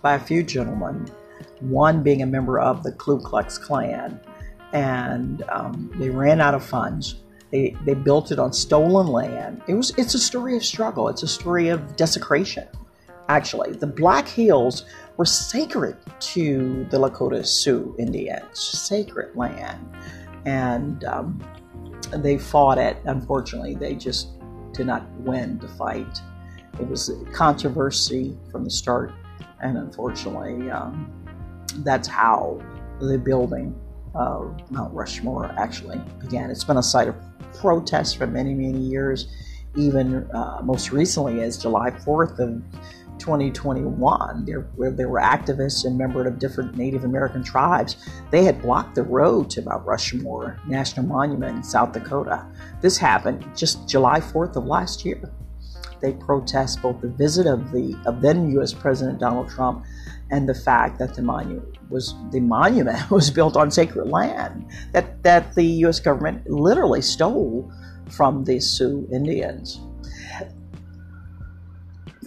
by 0.00 0.14
a 0.14 0.18
few 0.18 0.42
gentlemen, 0.42 1.10
one 1.58 2.02
being 2.02 2.22
a 2.22 2.26
member 2.26 2.58
of 2.58 2.82
the 2.82 2.92
Ku 2.92 3.18
Klux 3.18 3.58
Klan, 3.58 4.18
and 4.72 5.42
um, 5.50 5.92
they 5.96 6.08
ran 6.08 6.40
out 6.40 6.54
of 6.54 6.64
funds. 6.64 7.16
They, 7.50 7.76
they 7.84 7.94
built 7.94 8.30
it 8.30 8.38
on 8.38 8.52
stolen 8.52 9.08
land. 9.08 9.60
It 9.66 9.74
was 9.74 9.92
it's 9.98 10.14
a 10.14 10.18
story 10.18 10.56
of 10.56 10.64
struggle. 10.64 11.08
It's 11.08 11.24
a 11.24 11.28
story 11.28 11.68
of 11.68 11.96
desecration. 11.96 12.68
Actually, 13.30 13.72
the 13.72 13.86
Black 13.86 14.26
Hills 14.26 14.84
were 15.16 15.24
sacred 15.24 15.96
to 16.18 16.84
the 16.90 16.98
Lakota 16.98 17.46
Sioux 17.46 17.94
Indians, 17.98 18.58
sacred 18.58 19.36
land, 19.36 19.88
and 20.46 21.04
um, 21.04 21.40
they 22.12 22.36
fought 22.36 22.78
it. 22.78 22.96
Unfortunately, 23.04 23.74
they 23.74 23.94
just 23.94 24.30
did 24.72 24.86
not 24.86 25.08
win 25.20 25.58
the 25.58 25.68
fight. 25.68 26.20
It 26.80 26.88
was 26.88 27.10
controversy 27.32 28.36
from 28.50 28.64
the 28.64 28.70
start 28.70 29.12
and 29.62 29.76
unfortunately, 29.76 30.70
um, 30.70 31.10
that's 31.78 32.08
how 32.08 32.60
the 33.00 33.18
building 33.18 33.78
of 34.14 34.58
Mount 34.70 34.92
Rushmore 34.92 35.54
actually 35.58 36.00
began. 36.18 36.50
It's 36.50 36.64
been 36.64 36.78
a 36.78 36.82
site 36.82 37.08
of 37.08 37.14
protest 37.54 38.16
for 38.16 38.26
many, 38.26 38.54
many 38.54 38.80
years, 38.80 39.28
even 39.76 40.28
uh, 40.32 40.60
most 40.64 40.92
recently 40.92 41.42
as 41.42 41.58
July 41.58 41.90
4th 41.90 42.38
of 42.38 42.62
2021, 43.20 44.44
there, 44.44 44.62
where 44.74 44.90
there 44.90 45.08
were 45.08 45.20
activists 45.20 45.84
and 45.84 45.96
members 45.96 46.26
of 46.26 46.38
different 46.38 46.76
Native 46.76 47.04
American 47.04 47.44
tribes. 47.44 47.96
They 48.30 48.42
had 48.42 48.60
blocked 48.62 48.96
the 48.96 49.02
road 49.04 49.50
to 49.50 49.62
Mount 49.62 49.86
Rushmore 49.86 50.58
National 50.66 51.06
Monument 51.06 51.58
in 51.58 51.62
South 51.62 51.92
Dakota. 51.92 52.46
This 52.80 52.96
happened 52.96 53.46
just 53.56 53.88
July 53.88 54.20
4th 54.20 54.56
of 54.56 54.66
last 54.66 55.04
year 55.04 55.30
they 56.00 56.12
protest 56.12 56.82
both 56.82 57.00
the 57.00 57.08
visit 57.08 57.46
of 57.46 57.70
the 57.72 57.96
of 58.06 58.20
then 58.20 58.50
U.S. 58.52 58.72
President 58.72 59.18
Donald 59.20 59.48
Trump 59.48 59.84
and 60.30 60.48
the 60.48 60.54
fact 60.54 60.98
that 60.98 61.14
the 61.14 61.22
monument 61.22 61.76
was 61.90 62.14
the 62.30 62.40
monument 62.40 63.10
was 63.10 63.30
built 63.30 63.56
on 63.56 63.70
sacred 63.70 64.08
land 64.08 64.66
that 64.92 65.22
that 65.22 65.54
the 65.54 65.64
U.S. 65.84 66.00
government 66.00 66.48
literally 66.48 67.02
stole 67.02 67.70
from 68.10 68.44
the 68.44 68.58
Sioux 68.60 69.06
Indians. 69.12 69.80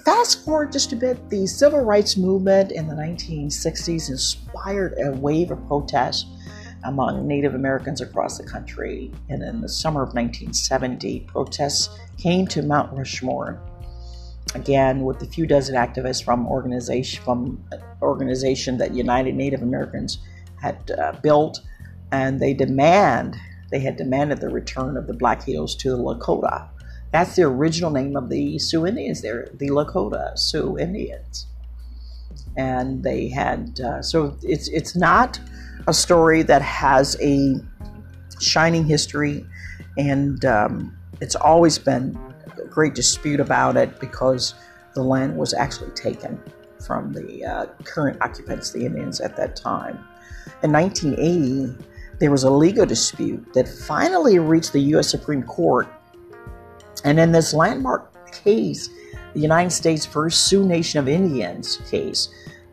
Fast 0.05 0.43
forward 0.43 0.74
just 0.74 0.91
a 0.91 0.98
bit, 0.98 1.29
the 1.29 1.48
civil 1.48 1.79
rights 1.79 2.17
movement 2.17 2.74
in 2.74 2.88
the 2.88 2.93
1960s 2.93 4.10
inspired 4.10 4.95
a 5.00 5.12
wave 5.13 5.50
of 5.50 5.65
protest 5.65 6.27
among 6.83 7.25
Native 7.25 7.55
Americans 7.55 8.01
across 8.01 8.38
the 8.38 8.43
country. 8.43 9.12
And 9.29 9.41
in 9.41 9.62
the 9.62 9.69
summer 9.69 10.01
of 10.01 10.10
1970, 10.10 11.22
protests 11.22 11.98
came 12.17 12.45
to 12.48 12.62
Mount 12.62 12.91
Rushmore. 12.91 13.62
Again, 14.55 15.05
with 15.05 15.22
a 15.22 15.25
few 15.25 15.48
dozen 15.48 15.75
activists 15.75 16.22
from 16.22 16.48
organization 16.48 17.24
from 17.24 17.63
organization 18.01 18.77
that 18.79 18.93
United 18.93 19.36
Native 19.36 19.62
Americans 19.62 20.17
had 20.62 20.91
uh, 20.91 21.13
built, 21.24 21.62
and 22.12 22.41
they 22.41 22.53
demand 22.53 23.38
they 23.72 23.79
had 23.79 23.95
demanded 23.95 24.39
the 24.39 24.50
return 24.50 24.98
of 24.98 25.07
the 25.07 25.13
Black 25.13 25.43
Hills 25.43 25.75
to 25.77 25.91
the 25.91 25.98
Lakota. 25.98 26.67
That's 27.13 27.36
the 27.36 27.43
original 27.43 27.91
name 27.91 28.17
of 28.17 28.29
the 28.29 28.58
Sioux 28.58 28.88
Indians. 28.88 29.22
They're 29.22 29.48
the 29.53 29.70
Lakota 29.70 30.38
Sioux 30.38 30.79
Indians, 30.79 31.46
and 32.58 33.03
they 33.03 33.29
had 33.29 33.79
uh, 33.79 34.01
so 34.01 34.36
it's 34.41 34.67
it's 34.70 34.96
not 34.96 35.39
a 35.88 35.93
story 35.93 36.41
that 36.41 36.63
has 36.63 37.15
a 37.22 37.55
shining 38.39 38.86
history, 38.86 39.46
and 39.96 40.43
um, 40.43 40.98
it's 41.22 41.36
always 41.36 41.77
been 41.77 42.17
a 42.58 42.65
great 42.65 42.96
dispute 42.96 43.39
about 43.39 43.77
it 43.77 44.00
because 44.00 44.55
the 44.96 45.03
land 45.03 45.38
was 45.38 45.53
actually 45.53 45.91
taken 45.91 46.41
from 46.84 47.13
the 47.13 47.46
uh, 47.46 47.65
current 47.84 48.20
occupants, 48.22 48.72
the 48.72 48.88
Indians, 48.88 49.22
at 49.22 49.38
that 49.38 49.55
time. 49.55 50.03
In 50.63 50.72
1980, 50.72 51.77
there 52.20 52.32
was 52.32 52.43
a 52.43 52.50
legal 52.50 52.86
dispute 52.86 53.53
that 53.53 53.67
finally 53.67 54.39
reached 54.39 54.74
the 54.74 54.82
U.S. 54.93 55.10
Supreme 55.10 55.43
Court. 55.43 55.88
And 57.03 57.19
in 57.19 57.31
this 57.31 57.53
landmark 57.53 58.31
case, 58.31 58.89
the 59.33 59.39
United 59.39 59.72
States 59.72 60.05
versus 60.05 60.39
Sioux 60.39 60.65
Nation 60.65 61.00
of 61.00 61.07
Indians 61.07 61.77
case, 61.89 62.29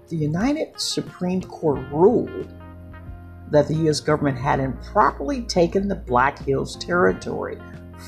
the 0.08 0.16
United 0.16 0.78
Supreme 0.80 1.42
Court 1.42 1.80
ruled 1.92 2.48
that 3.50 3.66
the 3.66 3.74
U.S. 3.74 4.00
government 4.00 4.38
had 4.38 4.60
improperly 4.60 5.42
taken 5.42 5.88
the 5.88 5.96
Black 5.96 6.38
Hills 6.44 6.76
territory 6.76 7.58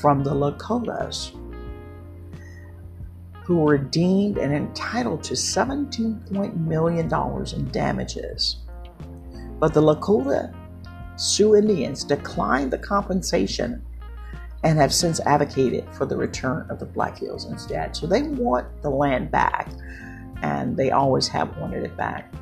from 0.01 0.23
the 0.23 0.33
Lakotas, 0.33 1.31
who 3.43 3.57
were 3.57 3.77
deemed 3.77 4.37
and 4.37 4.53
entitled 4.53 5.23
to 5.23 5.33
$17 5.33 6.57
million 6.57 7.05
in 7.53 7.71
damages. 7.71 8.57
But 9.59 9.73
the 9.73 9.81
Lakota 9.81 10.53
Sioux 11.15 11.55
Indians 11.55 12.03
declined 12.03 12.71
the 12.71 12.77
compensation 12.77 13.85
and 14.63 14.77
have 14.79 14.93
since 14.93 15.19
advocated 15.21 15.85
for 15.93 16.05
the 16.05 16.15
return 16.15 16.65
of 16.69 16.79
the 16.79 16.85
Black 16.85 17.17
Hills 17.17 17.45
instead. 17.45 17.95
So 17.95 18.07
they 18.07 18.23
want 18.23 18.81
the 18.81 18.89
land 18.89 19.29
back, 19.29 19.69
and 20.41 20.77
they 20.77 20.91
always 20.91 21.27
have 21.27 21.55
wanted 21.57 21.83
it 21.83 21.95
back. 21.97 22.33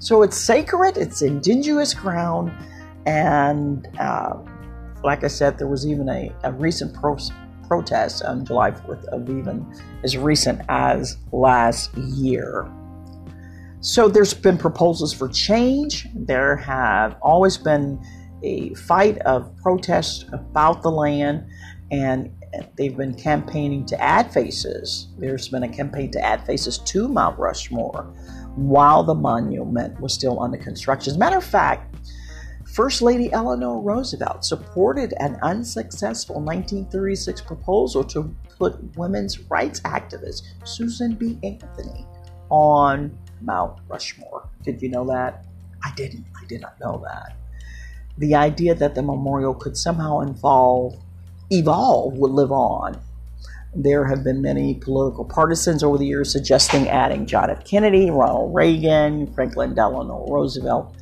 So 0.00 0.22
it's 0.22 0.36
sacred, 0.36 0.96
it's 0.96 1.22
indigenous 1.22 1.94
ground, 1.94 2.52
and 3.06 3.86
uh, 3.98 4.34
like 5.04 5.24
I 5.24 5.28
said, 5.28 5.58
there 5.58 5.68
was 5.68 5.86
even 5.86 6.08
a, 6.08 6.32
a 6.42 6.52
recent 6.52 6.94
pro- 6.94 7.18
protest 7.68 8.24
on 8.24 8.44
July 8.44 8.72
4th 8.72 9.04
of 9.06 9.30
even 9.30 9.64
as 10.02 10.16
recent 10.16 10.60
as 10.68 11.18
last 11.32 11.94
year. 11.96 12.70
So 13.80 14.08
there's 14.08 14.34
been 14.34 14.58
proposals 14.58 15.12
for 15.12 15.28
change. 15.28 16.06
There 16.14 16.56
have 16.56 17.16
always 17.22 17.56
been 17.56 18.04
a 18.42 18.74
fight 18.74 19.18
of 19.18 19.56
protest 19.56 20.26
about 20.32 20.82
the 20.82 20.90
land, 20.90 21.46
and 21.90 22.32
they've 22.76 22.96
been 22.96 23.14
campaigning 23.14 23.84
to 23.86 24.00
add 24.00 24.32
faces. 24.32 25.08
There's 25.18 25.48
been 25.48 25.62
a 25.62 25.68
campaign 25.68 26.10
to 26.12 26.24
add 26.24 26.44
faces 26.46 26.78
to 26.78 27.08
Mount 27.08 27.38
Rushmore 27.38 28.12
while 28.56 29.02
the 29.02 29.14
monument 29.14 30.00
was 30.00 30.12
still 30.12 30.42
under 30.42 30.58
construction. 30.58 31.10
As 31.12 31.16
a 31.16 31.18
matter 31.18 31.38
of 31.38 31.44
fact, 31.44 31.96
First 32.72 33.02
Lady 33.02 33.32
Eleanor 33.32 33.80
Roosevelt 33.80 34.44
supported 34.44 35.14
an 35.18 35.38
unsuccessful 35.42 36.36
1936 36.36 37.40
proposal 37.40 38.04
to 38.04 38.34
put 38.58 38.96
women's 38.96 39.40
rights 39.50 39.80
activist 39.80 40.42
Susan 40.64 41.14
B. 41.14 41.38
Anthony 41.42 42.06
on 42.48 43.16
Mount 43.40 43.80
Rushmore. 43.88 44.48
Did 44.62 44.80
you 44.82 44.88
know 44.88 45.04
that? 45.06 45.46
I 45.82 45.92
didn't. 45.96 46.26
I 46.40 46.46
did 46.46 46.60
not 46.60 46.78
know 46.80 47.02
that. 47.04 47.36
The 48.20 48.34
idea 48.34 48.74
that 48.74 48.94
the 48.94 49.02
memorial 49.02 49.54
could 49.54 49.76
somehow 49.76 50.20
involve, 50.20 50.94
evolve 51.50 52.16
would 52.18 52.30
live 52.30 52.52
on 52.52 53.00
there 53.74 54.04
have 54.04 54.24
been 54.24 54.42
many 54.42 54.74
political 54.74 55.24
partisans 55.24 55.82
over 55.82 55.96
the 55.96 56.06
years 56.06 56.30
suggesting 56.30 56.88
adding 56.88 57.26
John 57.26 57.50
F. 57.50 57.64
Kennedy, 57.64 58.10
Ronald 58.10 58.54
Reagan, 58.54 59.32
Franklin 59.32 59.74
Delano 59.74 60.26
Roosevelt, 60.28 60.94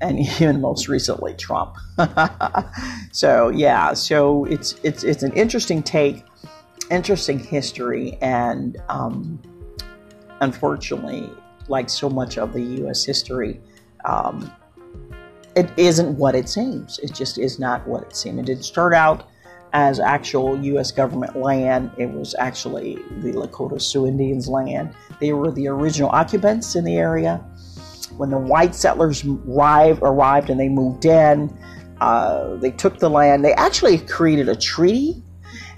and 0.00 0.18
even 0.40 0.60
most 0.60 0.88
recently 0.88 1.34
Trump. 1.34 1.76
so 3.12 3.48
yeah, 3.48 3.94
so 3.94 4.44
it's 4.46 4.74
it's 4.82 5.02
it's 5.02 5.22
an 5.22 5.32
interesting 5.32 5.82
take, 5.82 6.24
interesting 6.90 7.38
history, 7.38 8.18
and 8.20 8.76
um, 8.88 9.40
unfortunately, 10.40 11.30
like 11.68 11.88
so 11.88 12.10
much 12.10 12.36
of 12.36 12.52
the 12.52 12.62
U.S. 12.62 13.02
history, 13.04 13.60
um, 14.04 14.52
it 15.56 15.70
isn't 15.76 16.16
what 16.16 16.34
it 16.34 16.48
seems. 16.48 16.98
It 17.00 17.14
just 17.14 17.38
is 17.38 17.58
not 17.58 17.86
what 17.86 18.02
it 18.02 18.16
seemed. 18.16 18.38
It 18.38 18.46
didn't 18.46 18.64
start 18.64 18.94
out 18.94 19.28
as 19.72 20.00
actual 20.00 20.60
U.S. 20.64 20.90
government 20.90 21.36
land. 21.36 21.90
It 21.96 22.10
was 22.10 22.34
actually 22.38 22.96
the 23.18 23.32
Lakota 23.32 23.80
Sioux 23.80 24.06
Indians' 24.06 24.48
land. 24.48 24.94
They 25.20 25.32
were 25.32 25.50
the 25.50 25.68
original 25.68 26.10
occupants 26.10 26.76
in 26.76 26.84
the 26.84 26.96
area. 26.96 27.38
When 28.16 28.30
the 28.30 28.38
white 28.38 28.74
settlers 28.74 29.24
arrived, 29.24 30.00
arrived 30.02 30.50
and 30.50 30.58
they 30.58 30.68
moved 30.68 31.04
in, 31.04 31.56
uh, 32.00 32.56
they 32.56 32.70
took 32.70 32.98
the 32.98 33.10
land. 33.10 33.44
They 33.44 33.52
actually 33.54 33.98
created 33.98 34.48
a 34.48 34.56
treaty 34.56 35.22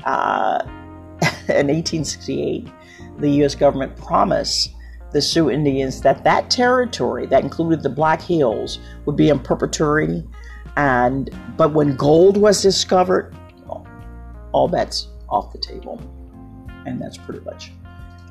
uh, 0.04 0.62
in 1.48 1.68
1868. 1.68 2.68
The 3.18 3.30
U.S. 3.30 3.54
government 3.54 3.96
promised 3.96 4.70
the 5.12 5.22
Sioux 5.22 5.50
Indians 5.50 6.00
that 6.02 6.24
that 6.24 6.50
territory, 6.50 7.26
that 7.26 7.42
included 7.42 7.82
the 7.82 7.90
Black 7.90 8.20
Hills, 8.20 8.78
would 9.04 9.16
be 9.16 9.28
in 9.28 9.38
perpetuity. 9.38 10.24
And 10.76 11.30
but 11.56 11.72
when 11.72 11.96
gold 11.96 12.36
was 12.36 12.62
discovered, 12.62 13.34
all 14.52 14.68
bets 14.68 15.08
off 15.28 15.52
the 15.52 15.58
table. 15.58 16.00
And 16.86 17.00
that's 17.00 17.16
pretty 17.16 17.40
much 17.40 17.72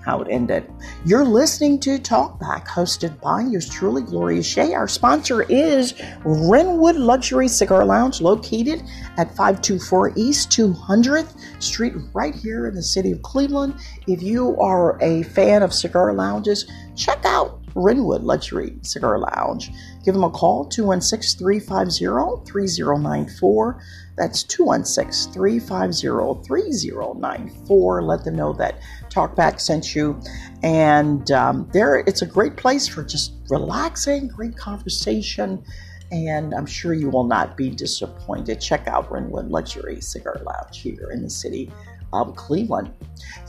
how 0.03 0.22
it 0.22 0.27
ended. 0.29 0.70
You're 1.05 1.25
listening 1.25 1.79
to 1.81 2.00
Talkback, 2.00 2.67
hosted 2.67 3.20
by 3.22 3.41
yours 3.41 3.70
truly, 3.70 4.01
Gloria 4.01 4.43
Shea. 4.43 4.74
Our 4.74 4.88
sponsor 4.88 5.43
is 5.43 5.93
Renwood 6.24 6.98
Luxury 6.98 7.48
Cigar 7.48 7.86
Lounge, 7.86 8.22
located 8.22 8.84
at 9.17 9.29
524 9.36 10.13
East 10.15 10.50
200th 10.50 11.62
Street, 11.62 11.93
right 12.13 12.36
here 12.36 12.67
in 12.67 12.75
the 12.75 12.84
city 12.84 13.12
of 13.12 13.22
Cleveland. 13.22 13.75
If 14.08 14.22
you 14.22 14.60
are 14.60 14.98
a 15.01 15.24
fan 15.24 15.63
of 15.63 15.74
cigar 15.74 16.13
lounges, 16.13 16.70
check 16.96 17.24
out 17.25 17.62
Renwood 17.74 18.24
Luxury 18.24 18.77
Cigar 18.81 19.20
Lounge. 19.20 19.72
Give 20.03 20.13
them 20.13 20.24
a 20.24 20.29
call, 20.29 20.65
216 20.65 21.39
350 21.39 22.51
3094. 22.51 23.81
That's 24.21 24.43
216 24.43 25.33
350 25.33 26.47
3094. 26.47 28.03
Let 28.03 28.23
them 28.23 28.35
know 28.35 28.53
that 28.53 28.79
Talkback 29.09 29.59
sent 29.59 29.95
you. 29.95 30.21
And 30.61 31.31
um, 31.31 31.67
there, 31.73 32.03
it's 32.05 32.21
a 32.21 32.27
great 32.27 32.55
place 32.55 32.87
for 32.87 33.03
just 33.03 33.33
relaxing, 33.49 34.27
great 34.27 34.55
conversation. 34.55 35.63
And 36.11 36.53
I'm 36.53 36.67
sure 36.67 36.93
you 36.93 37.09
will 37.09 37.23
not 37.23 37.57
be 37.57 37.71
disappointed. 37.71 38.61
Check 38.61 38.87
out 38.87 39.11
Wrenwood 39.11 39.47
Luxury 39.47 39.99
Cigar 40.01 40.39
Lounge 40.45 40.79
here 40.79 41.09
in 41.11 41.23
the 41.23 41.29
city 41.29 41.71
of 42.13 42.35
Cleveland. 42.35 42.93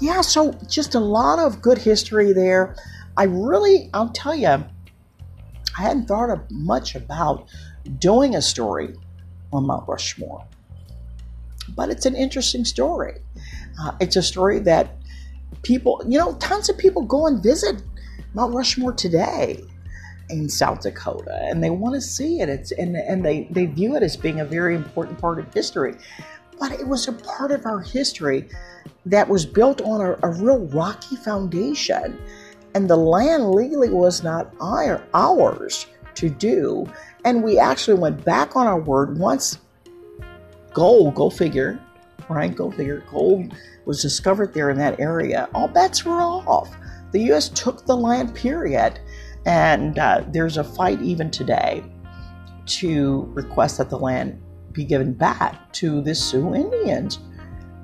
Yeah, 0.01 0.23
so 0.23 0.53
just 0.71 0.95
a 0.95 1.01
lot 1.01 1.39
of 1.39 1.61
good 1.61 1.77
history 1.77 2.33
there. 2.33 2.77
I 3.19 3.25
really, 3.25 3.91
I'll 3.93 4.09
tell 4.09 4.35
you, 4.35 4.49
I 4.49 4.65
hadn't 5.77 6.07
thought 6.07 6.31
much 6.51 6.95
about 6.95 7.47
doing 7.99 8.37
a 8.37 8.41
story 8.41 8.95
on 9.53 9.67
Mount 9.67 9.87
Rushmore. 9.87 10.47
But 11.69 11.91
it's 11.91 12.07
an 12.07 12.17
interesting 12.17 12.65
story. 12.65 13.21
Uh, 13.81 13.93
it's 14.01 14.17
a 14.17 14.23
story 14.23 14.59
that 14.61 14.97
people, 15.63 16.03
you 16.07 16.19
know, 16.19 16.35
tons 16.35 16.69
of 16.69 16.79
people 16.79 17.03
go 17.03 17.27
and 17.27 17.43
visit 17.43 17.83
Mount 18.35 18.55
Rushmore 18.55 18.93
today 18.93 19.63
in 20.31 20.49
South 20.49 20.81
Dakota 20.81 21.39
and 21.43 21.63
they 21.63 21.71
want 21.71 21.95
to 21.95 22.01
see 22.01 22.41
it. 22.41 22.49
It's 22.49 22.73
and, 22.73 22.97
and 22.97 23.25
they, 23.25 23.49
they 23.51 23.67
view 23.67 23.97
it 23.97 24.03
as 24.03 24.17
being 24.17 24.41
a 24.41 24.45
very 24.45 24.75
important 24.75 25.19
part 25.19 25.39
of 25.39 25.53
history. 25.53 25.95
But 26.59 26.73
it 26.73 26.87
was 26.87 27.09
a 27.09 27.13
part 27.13 27.51
of 27.51 27.67
our 27.67 27.81
history 27.81 28.49
that 29.07 29.29
was 29.29 29.45
built 29.45 29.81
on 29.83 30.01
a, 30.01 30.19
a 30.23 30.31
real 30.31 30.67
rocky 30.69 31.17
foundation 31.17 32.19
and 32.75 32.89
the 32.89 32.97
land 32.97 33.51
legally 33.51 33.91
was 33.91 34.23
not 34.23 34.55
our, 34.61 35.03
ours 35.15 35.87
to 36.15 36.29
do. 36.29 36.87
And 37.25 37.43
we 37.43 37.59
actually 37.59 37.99
went 37.99 38.25
back 38.25 38.57
on 38.57 38.67
our 38.67 38.81
word 38.81 39.19
once 39.19 39.59
gold, 40.75 41.15
go 41.15 41.31
figure, 41.31 41.81
right? 42.29 42.55
Go 42.55 42.71
figure, 42.71 43.05
gold 43.11 43.55
was 43.85 44.03
discovered 44.03 44.55
there 44.55 44.71
in 44.71 44.79
that 44.79 45.01
area. 45.01 45.49
All 45.55 45.69
bets 45.69 46.05
were 46.05 46.21
off. 46.21 46.75
The 47.13 47.21
U.S. 47.25 47.49
took 47.49 47.85
the 47.85 47.97
land, 47.97 48.35
period. 48.35 49.01
And 49.45 49.99
uh, 49.99 50.25
there's 50.29 50.57
a 50.57 50.65
fight 50.65 51.01
even 51.03 51.31
today 51.31 51.85
to 52.65 53.23
request 53.33 53.79
that 53.79 53.91
the 53.91 53.99
land 53.99 54.41
be 54.73 54.85
given 54.85 55.13
back 55.13 55.73
to 55.75 56.01
the 56.01 56.15
Sioux 56.15 56.55
Indians. 56.55 57.19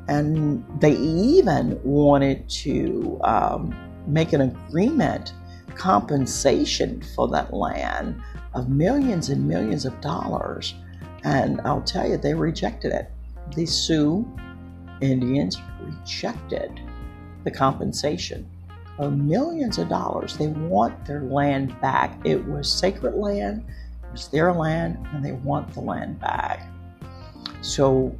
And 0.06 0.64
they 0.80 0.92
even 0.92 1.80
wanted 1.82 2.48
to 2.50 3.20
um, 3.24 3.74
make 4.06 4.32
an 4.32 4.40
agreement, 4.40 5.34
compensation 5.74 7.02
for 7.14 7.28
that 7.28 7.52
land 7.52 8.20
of 8.54 8.68
millions 8.70 9.28
and 9.28 9.46
millions 9.46 9.84
of 9.84 10.00
dollars. 10.00 10.74
And 11.24 11.60
I'll 11.62 11.82
tell 11.82 12.08
you, 12.08 12.16
they 12.16 12.34
rejected 12.34 12.92
it. 12.92 13.10
The 13.54 13.66
Sioux 13.66 14.26
Indians 15.00 15.60
rejected 15.80 16.80
the 17.44 17.50
compensation 17.50 18.48
of 18.98 19.16
millions 19.16 19.78
of 19.78 19.88
dollars. 19.88 20.36
They 20.36 20.48
want 20.48 21.06
their 21.06 21.22
land 21.22 21.78
back. 21.80 22.18
It 22.24 22.44
was 22.46 22.70
sacred 22.70 23.14
land, 23.14 23.64
it 24.02 24.12
was 24.12 24.28
their 24.28 24.52
land, 24.52 24.98
and 25.12 25.24
they 25.24 25.32
want 25.32 25.72
the 25.72 25.80
land 25.80 26.20
back. 26.20 26.68
So 27.60 28.14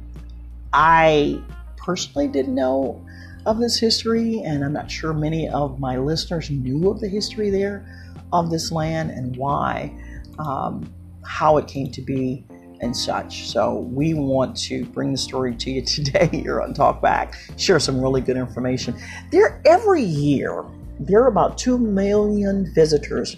I 0.73 1.41
personally 1.77 2.27
didn't 2.27 2.55
know 2.55 3.03
of 3.45 3.57
this 3.57 3.77
history, 3.77 4.41
and 4.41 4.63
I'm 4.63 4.73
not 4.73 4.91
sure 4.91 5.13
many 5.13 5.49
of 5.49 5.79
my 5.79 5.97
listeners 5.97 6.49
knew 6.49 6.89
of 6.89 6.99
the 6.99 7.07
history 7.07 7.49
there 7.49 7.85
of 8.31 8.49
this 8.49 8.71
land 8.71 9.11
and 9.11 9.35
why, 9.35 9.93
um, 10.37 10.91
how 11.23 11.57
it 11.57 11.67
came 11.67 11.91
to 11.91 12.01
be, 12.01 12.45
and 12.81 12.95
such. 12.95 13.49
So 13.49 13.87
we 13.91 14.13
want 14.13 14.55
to 14.63 14.85
bring 14.85 15.11
the 15.11 15.17
story 15.17 15.55
to 15.55 15.71
you 15.71 15.81
today 15.85 16.29
here 16.31 16.61
on 16.61 16.73
Talkback, 16.73 17.35
share 17.59 17.79
some 17.79 18.01
really 18.01 18.21
good 18.21 18.37
information. 18.37 18.99
There 19.31 19.61
every 19.65 20.03
year 20.03 20.65
there 20.99 21.23
are 21.23 21.27
about 21.27 21.57
two 21.57 21.77
million 21.77 22.71
visitors 22.73 23.37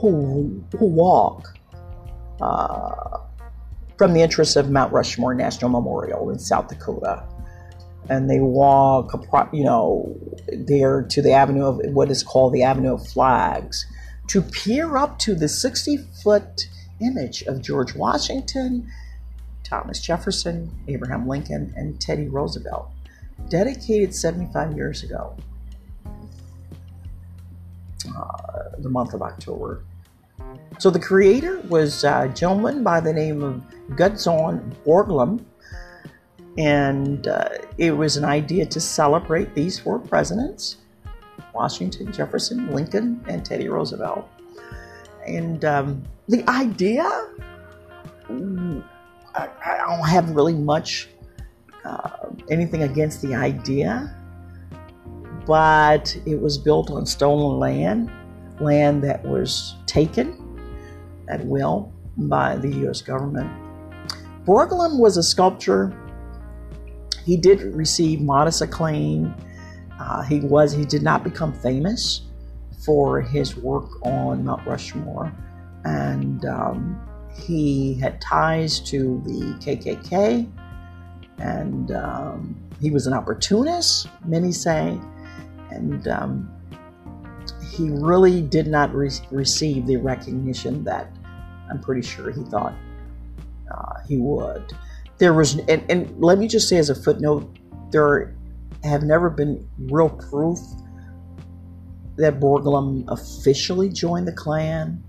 who 0.00 0.64
who 0.78 0.86
walk. 0.86 1.54
Uh, 2.40 3.18
from 3.96 4.12
the 4.12 4.22
entrance 4.22 4.54
of 4.54 4.70
Mount 4.70 4.92
Rushmore 4.92 5.34
National 5.34 5.70
Memorial 5.70 6.30
in 6.30 6.38
South 6.38 6.68
Dakota 6.68 7.24
and 8.08 8.30
they 8.30 8.40
walk, 8.40 9.12
you 9.52 9.64
know, 9.64 10.16
there 10.52 11.02
to 11.02 11.22
the 11.22 11.32
avenue 11.32 11.66
of 11.66 11.80
what 11.92 12.10
is 12.10 12.22
called 12.22 12.52
the 12.52 12.62
Avenue 12.62 12.94
of 12.94 13.06
Flags 13.06 13.86
to 14.28 14.42
peer 14.42 14.96
up 14.96 15.18
to 15.20 15.34
the 15.34 15.48
60 15.48 15.98
foot 16.22 16.68
image 17.00 17.42
of 17.42 17.62
George 17.62 17.94
Washington, 17.94 18.90
Thomas 19.64 20.00
Jefferson, 20.00 20.70
Abraham 20.88 21.26
Lincoln, 21.28 21.72
and 21.76 22.00
Teddy 22.00 22.28
Roosevelt, 22.28 22.90
dedicated 23.48 24.14
75 24.14 24.76
years 24.76 25.02
ago, 25.02 25.36
uh, 28.16 28.62
the 28.78 28.88
month 28.88 29.14
of 29.14 29.22
October. 29.22 29.84
So 30.78 30.90
the 30.90 31.00
creator 31.00 31.60
was 31.68 32.04
a 32.04 32.30
gentleman 32.34 32.82
by 32.82 33.00
the 33.00 33.12
name 33.12 33.42
of 33.42 33.62
Gutzon 33.96 34.74
Borglum 34.84 35.44
and 36.58 37.28
uh, 37.28 37.48
it 37.78 37.92
was 37.92 38.16
an 38.16 38.24
idea 38.24 38.66
to 38.66 38.80
celebrate 38.80 39.54
these 39.54 39.78
four 39.78 39.98
presidents 39.98 40.78
Washington, 41.54 42.12
Jefferson, 42.12 42.72
Lincoln, 42.72 43.24
and 43.28 43.44
Teddy 43.44 43.68
Roosevelt. 43.68 44.28
And 45.28 45.64
um, 45.64 46.02
the 46.28 46.48
idea, 46.48 47.04
I, 49.34 49.48
I, 49.64 49.76
don't 49.86 50.08
have 50.08 50.30
really 50.30 50.54
much 50.54 51.08
uh, 51.84 52.10
anything 52.50 52.82
against 52.82 53.22
the 53.22 53.34
idea, 53.34 54.14
but 55.46 56.16
it 56.26 56.40
was 56.40 56.58
built 56.58 56.90
on 56.90 57.06
stolen 57.06 57.58
land, 57.58 58.10
land 58.60 59.02
that 59.04 59.24
was 59.24 59.74
taken 59.86 60.44
at 61.28 61.44
will 61.44 61.92
by 62.16 62.56
the 62.56 62.68
U.S. 62.78 63.02
government. 63.02 63.50
Borglum 64.44 64.98
was 64.98 65.16
a 65.16 65.22
sculptor 65.22 65.94
he 67.28 67.36
did 67.36 67.60
receive 67.74 68.22
modest 68.22 68.62
acclaim. 68.62 69.34
Uh, 70.00 70.22
he 70.22 70.40
was 70.40 70.72
he 70.72 70.86
did 70.86 71.02
not 71.02 71.22
become 71.22 71.52
famous 71.52 72.22
for 72.84 73.20
his 73.20 73.56
work 73.56 74.04
on 74.04 74.44
Mount 74.44 74.66
Rushmore, 74.66 75.32
and 75.84 76.44
um, 76.44 77.00
he 77.34 77.94
had 77.94 78.20
ties 78.20 78.80
to 78.80 79.20
the 79.24 79.54
KKK, 79.64 80.50
and 81.38 81.90
um, 81.92 82.56
he 82.80 82.90
was 82.90 83.06
an 83.06 83.12
opportunist, 83.12 84.08
many 84.24 84.52
say, 84.52 84.98
and 85.70 86.06
um, 86.08 86.50
he 87.72 87.90
really 87.90 88.42
did 88.42 88.66
not 88.66 88.94
re- 88.94 89.10
receive 89.30 89.86
the 89.86 89.96
recognition 89.96 90.84
that 90.84 91.10
I'm 91.70 91.80
pretty 91.80 92.02
sure 92.02 92.30
he 92.30 92.42
thought 92.44 92.74
uh, 93.70 94.00
he 94.06 94.16
would. 94.18 94.72
There 95.18 95.34
was, 95.34 95.58
and, 95.68 95.84
and 95.90 96.12
let 96.18 96.38
me 96.38 96.48
just 96.48 96.68
say 96.68 96.76
as 96.76 96.90
a 96.90 96.94
footnote, 96.94 97.58
there 97.90 98.34
have 98.84 99.02
never 99.02 99.28
been 99.30 99.68
real 99.78 100.08
proof 100.08 100.58
that 102.18 102.40
Borglum 102.40 103.04
officially 103.08 103.88
joined 103.88 104.28
the 104.28 104.32
Klan. 104.32 105.02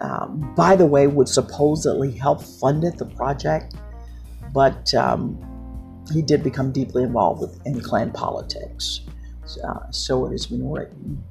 Um, 0.00 0.54
by 0.56 0.76
the 0.76 0.86
way, 0.86 1.06
would 1.06 1.28
supposedly 1.28 2.12
help 2.12 2.42
fund 2.42 2.84
it, 2.84 2.96
the 2.96 3.06
project, 3.06 3.74
but 4.52 4.92
um, 4.94 5.38
he 6.12 6.22
did 6.22 6.42
become 6.42 6.72
deeply 6.72 7.02
involved 7.02 7.40
with 7.40 7.66
in 7.66 7.80
Klan 7.80 8.10
politics. 8.10 9.00
Uh, 9.62 9.90
so 9.90 10.26
it 10.26 10.30
has 10.32 10.46
been 10.46 10.68
written. 10.70 11.22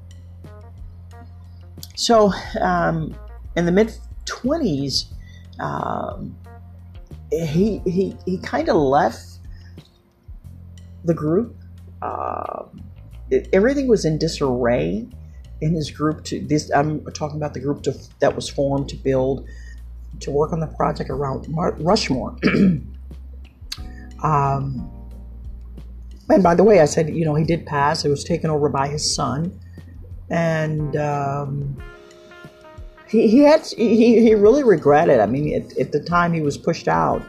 So 1.96 2.32
um, 2.60 3.16
in 3.56 3.66
the 3.66 3.72
mid 3.72 3.96
20s, 4.26 5.06
um, 5.60 6.36
he 7.30 7.80
he 7.84 8.16
he 8.26 8.38
kind 8.38 8.68
of 8.68 8.76
left 8.76 9.38
the 11.04 11.14
group. 11.14 11.56
Uh, 12.02 12.64
it, 13.30 13.48
everything 13.52 13.88
was 13.88 14.04
in 14.04 14.18
disarray 14.18 15.06
in 15.60 15.74
his 15.74 15.90
group. 15.90 16.24
To 16.24 16.40
this, 16.40 16.70
I'm 16.74 17.04
talking 17.12 17.36
about 17.36 17.54
the 17.54 17.60
group 17.60 17.82
to, 17.84 17.94
that 18.20 18.34
was 18.34 18.48
formed 18.48 18.88
to 18.90 18.96
build 18.96 19.46
to 20.20 20.30
work 20.30 20.52
on 20.52 20.60
the 20.60 20.66
project 20.68 21.10
around 21.10 21.48
Mar- 21.48 21.76
Rushmore. 21.78 22.36
um, 24.22 24.90
and 26.28 26.42
by 26.42 26.54
the 26.54 26.64
way, 26.64 26.80
I 26.80 26.86
said 26.86 27.14
you 27.14 27.24
know 27.24 27.34
he 27.34 27.44
did 27.44 27.66
pass. 27.66 28.04
It 28.04 28.08
was 28.08 28.24
taken 28.24 28.50
over 28.50 28.68
by 28.68 28.88
his 28.88 29.14
son, 29.14 29.58
and. 30.30 30.96
Um, 30.96 31.76
he, 33.14 33.28
he 33.28 33.38
had 33.40 33.64
he, 33.66 34.20
he 34.20 34.34
really 34.34 34.64
regretted. 34.64 35.20
I 35.20 35.26
mean, 35.26 35.54
at, 35.54 35.78
at 35.78 35.92
the 35.92 36.00
time 36.00 36.32
he 36.32 36.40
was 36.40 36.58
pushed 36.58 36.88
out, 36.88 37.22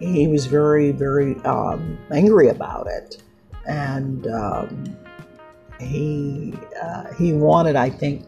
he 0.00 0.26
was 0.26 0.46
very 0.46 0.90
very 0.90 1.36
um, 1.44 1.98
angry 2.10 2.48
about 2.48 2.88
it, 2.88 3.22
and 3.66 4.26
um, 4.26 4.96
he 5.82 6.54
uh, 6.80 7.12
he 7.14 7.32
wanted. 7.32 7.76
I 7.76 7.90
think 7.90 8.26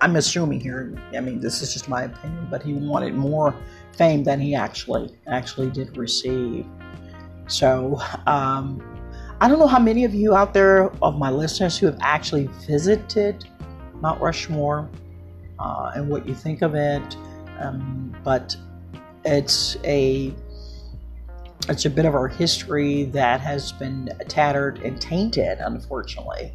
I'm 0.00 0.16
assuming 0.16 0.60
here. 0.60 0.94
I 1.14 1.20
mean, 1.20 1.40
this 1.40 1.62
is 1.62 1.72
just 1.72 1.88
my 1.88 2.04
opinion, 2.04 2.48
but 2.50 2.62
he 2.62 2.74
wanted 2.74 3.14
more 3.14 3.54
fame 3.96 4.24
than 4.24 4.40
he 4.40 4.54
actually 4.54 5.16
actually 5.26 5.70
did 5.70 5.96
receive. 5.96 6.66
So. 7.46 8.00
Um, 8.26 8.82
I 9.42 9.48
don't 9.48 9.58
know 9.58 9.66
how 9.66 9.78
many 9.78 10.04
of 10.04 10.14
you 10.14 10.36
out 10.36 10.52
there 10.52 10.90
of 11.00 11.16
my 11.16 11.30
listeners 11.30 11.78
who 11.78 11.86
have 11.86 11.96
actually 12.02 12.50
visited 12.66 13.46
Mount 13.94 14.20
Rushmore 14.20 14.86
uh, 15.58 15.92
and 15.94 16.10
what 16.10 16.28
you 16.28 16.34
think 16.34 16.60
of 16.60 16.74
it. 16.74 17.16
Um, 17.58 18.14
but 18.22 18.54
it's 19.24 19.78
a 19.84 20.34
it's 21.68 21.84
a 21.84 21.90
bit 21.90 22.04
of 22.04 22.14
our 22.14 22.28
history 22.28 23.04
that 23.04 23.40
has 23.40 23.72
been 23.72 24.10
tattered 24.28 24.78
and 24.80 25.00
tainted, 25.00 25.58
unfortunately, 25.60 26.52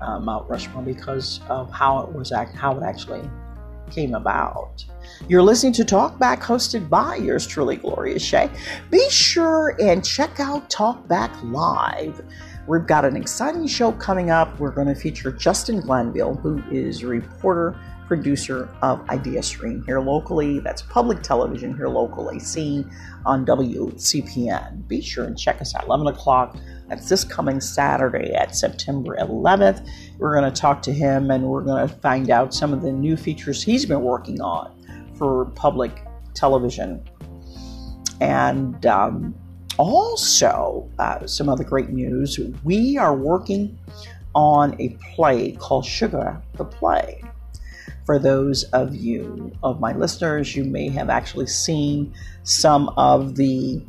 uh, 0.00 0.18
Mount 0.18 0.48
Rushmore, 0.48 0.82
because 0.82 1.40
of 1.48 1.70
how 1.72 2.00
it 2.00 2.12
was 2.12 2.32
act- 2.32 2.56
how 2.56 2.76
it 2.78 2.82
actually 2.82 3.28
came 3.90 4.14
about. 4.14 4.84
You're 5.28 5.42
listening 5.42 5.72
to 5.74 5.84
Talkback, 5.84 6.40
hosted 6.40 6.88
by 6.88 7.16
yours 7.16 7.46
truly, 7.46 7.76
Gloria 7.76 8.18
Shea. 8.18 8.50
Be 8.90 9.08
sure 9.10 9.76
and 9.80 10.04
check 10.04 10.40
out 10.40 10.70
Talkback 10.70 11.30
Live. 11.52 12.22
We've 12.66 12.86
got 12.86 13.04
an 13.04 13.14
exciting 13.14 13.66
show 13.66 13.92
coming 13.92 14.30
up. 14.30 14.58
We're 14.58 14.70
going 14.70 14.86
to 14.86 14.94
feature 14.94 15.30
Justin 15.30 15.80
Glanville, 15.80 16.36
who 16.36 16.62
is 16.70 17.02
a 17.02 17.06
reporter 17.06 17.78
producer 18.06 18.68
of 18.82 19.08
Idea 19.10 19.42
Stream 19.42 19.82
here 19.86 20.00
locally. 20.00 20.58
That's 20.60 20.82
public 20.82 21.22
television 21.22 21.76
here 21.76 21.88
locally, 21.88 22.38
seen 22.38 22.90
on 23.26 23.44
WCPN. 23.46 24.86
Be 24.86 25.00
sure 25.00 25.24
and 25.24 25.38
check 25.38 25.60
us 25.60 25.74
out. 25.74 25.86
11 25.86 26.06
o'clock. 26.08 26.56
That's 26.88 27.08
this 27.08 27.24
coming 27.24 27.60
Saturday 27.60 28.32
at 28.34 28.54
September 28.54 29.16
11th. 29.16 29.88
We're 30.18 30.38
going 30.38 30.52
to 30.52 30.60
talk 30.60 30.82
to 30.82 30.92
him 30.92 31.30
and 31.30 31.44
we're 31.44 31.62
going 31.62 31.88
to 31.88 31.94
find 31.96 32.30
out 32.30 32.52
some 32.52 32.72
of 32.72 32.82
the 32.82 32.92
new 32.92 33.16
features 33.16 33.62
he's 33.62 33.86
been 33.86 34.02
working 34.02 34.40
on 34.40 34.72
for 35.16 35.46
public 35.56 36.04
television. 36.34 37.02
And 38.20 38.84
um, 38.86 39.34
also, 39.78 40.90
uh, 40.98 41.26
some 41.26 41.48
other 41.48 41.64
great 41.64 41.90
news. 41.90 42.38
We 42.62 42.96
are 42.98 43.14
working 43.16 43.78
on 44.34 44.80
a 44.80 44.96
play 45.14 45.52
called 45.52 45.84
Sugar 45.84 46.40
the 46.54 46.64
Play. 46.64 47.22
For 48.04 48.18
those 48.18 48.64
of 48.64 48.94
you, 48.94 49.52
of 49.62 49.80
my 49.80 49.92
listeners, 49.92 50.54
you 50.54 50.64
may 50.64 50.88
have 50.90 51.08
actually 51.08 51.46
seen 51.46 52.12
some 52.42 52.90
of 52.96 53.36
the 53.36 53.82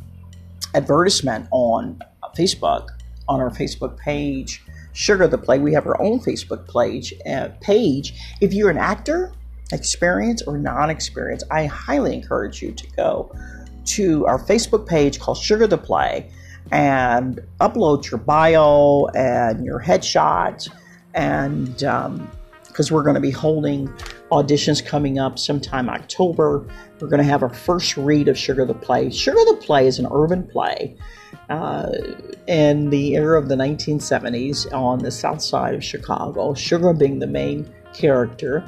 advertisement 0.74 1.48
on 1.50 2.00
Facebook, 2.36 2.88
on 3.28 3.40
our 3.40 3.50
Facebook 3.50 3.98
page, 3.98 4.62
Sugar 4.92 5.26
the 5.28 5.36
Play. 5.36 5.58
We 5.58 5.74
have 5.74 5.86
our 5.86 6.00
own 6.00 6.20
Facebook 6.20 6.66
page. 6.72 7.12
Uh, 7.26 7.48
page. 7.60 8.14
If 8.40 8.54
you're 8.54 8.70
an 8.70 8.78
actor, 8.78 9.32
experienced 9.72 10.44
or 10.46 10.56
non-experienced, 10.58 11.44
I 11.50 11.66
highly 11.66 12.14
encourage 12.14 12.62
you 12.62 12.72
to 12.72 12.86
go 12.96 13.34
to 13.86 14.26
our 14.26 14.38
Facebook 14.38 14.86
page 14.86 15.20
called 15.20 15.38
Sugar 15.38 15.66
the 15.66 15.78
Play 15.78 16.30
and 16.72 17.40
upload 17.60 18.10
your 18.10 18.18
bio 18.18 19.06
and 19.14 19.64
your 19.64 19.80
headshots 19.80 20.70
and 21.14 21.84
um, 21.84 22.30
because 22.76 22.92
we're 22.92 23.02
going 23.02 23.14
to 23.14 23.22
be 23.22 23.30
holding 23.30 23.88
auditions 24.30 24.84
coming 24.84 25.18
up 25.18 25.38
sometime 25.38 25.88
October. 25.88 26.66
We're 27.00 27.08
going 27.08 27.22
to 27.22 27.28
have 27.28 27.42
our 27.42 27.48
first 27.48 27.96
read 27.96 28.28
of 28.28 28.36
Sugar 28.36 28.66
the 28.66 28.74
Play. 28.74 29.08
Sugar 29.08 29.42
the 29.46 29.56
Play 29.62 29.86
is 29.86 29.98
an 29.98 30.06
urban 30.12 30.46
play 30.46 30.94
uh, 31.48 31.90
in 32.46 32.90
the 32.90 33.14
era 33.14 33.40
of 33.40 33.48
the 33.48 33.54
1970s 33.54 34.70
on 34.74 34.98
the 34.98 35.10
south 35.10 35.40
side 35.40 35.74
of 35.74 35.82
Chicago. 35.82 36.52
Sugar 36.52 36.92
being 36.92 37.18
the 37.18 37.26
main 37.26 37.66
character, 37.94 38.62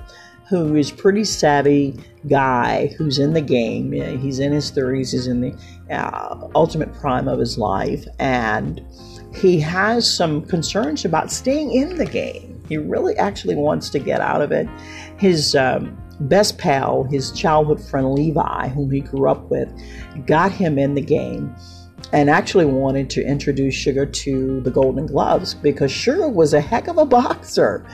who 0.48 0.74
is 0.74 0.90
pretty 0.90 1.24
savvy 1.24 1.94
guy 2.26 2.86
who's 2.96 3.18
in 3.18 3.34
the 3.34 3.42
game. 3.42 3.92
He's 3.92 4.38
in 4.38 4.52
his 4.52 4.72
30s. 4.72 5.12
He's 5.12 5.26
in 5.26 5.42
the 5.42 5.54
uh, 5.94 6.48
ultimate 6.54 6.94
prime 6.94 7.28
of 7.28 7.38
his 7.38 7.58
life, 7.58 8.06
and 8.18 8.82
he 9.34 9.60
has 9.60 10.10
some 10.10 10.40
concerns 10.46 11.04
about 11.04 11.30
staying 11.30 11.74
in 11.74 11.98
the 11.98 12.06
game 12.06 12.57
he 12.68 12.76
really 12.76 13.16
actually 13.16 13.56
wants 13.56 13.90
to 13.90 13.98
get 13.98 14.20
out 14.20 14.42
of 14.42 14.52
it. 14.52 14.68
His 15.18 15.54
um, 15.54 15.96
best 16.20 16.58
pal, 16.58 17.04
his 17.04 17.32
childhood 17.32 17.80
friend 17.80 18.12
Levi, 18.12 18.68
whom 18.68 18.90
he 18.90 19.00
grew 19.00 19.28
up 19.28 19.50
with, 19.50 19.68
got 20.26 20.52
him 20.52 20.78
in 20.78 20.94
the 20.94 21.00
game 21.00 21.54
and 22.12 22.30
actually 22.30 22.64
wanted 22.64 23.10
to 23.10 23.24
introduce 23.24 23.74
Sugar 23.74 24.06
to 24.06 24.60
the 24.60 24.70
Golden 24.70 25.06
Gloves 25.06 25.54
because 25.54 25.90
Sugar 25.90 26.28
was 26.28 26.54
a 26.54 26.60
heck 26.60 26.88
of 26.88 26.98
a 26.98 27.04
boxer. 27.04 27.86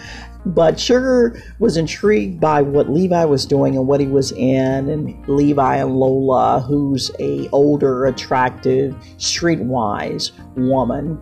But 0.47 0.79
Sugar 0.79 1.43
was 1.59 1.79
intrigued 1.79 2.39
by 2.39 2.61
what 2.61 2.91
Levi 2.91 3.25
was 3.25 3.47
doing 3.47 3.77
and 3.79 3.87
what 3.87 4.01
he 4.01 4.07
was 4.07 4.31
in, 4.33 4.91
and 4.91 5.27
Levi 5.27 5.77
and 5.77 5.97
Lola, 5.97 6.61
who's 6.61 7.11
a 7.19 7.49
older, 7.49 8.05
attractive, 8.05 8.95
streetwise 9.17 10.33
woman, 10.55 11.19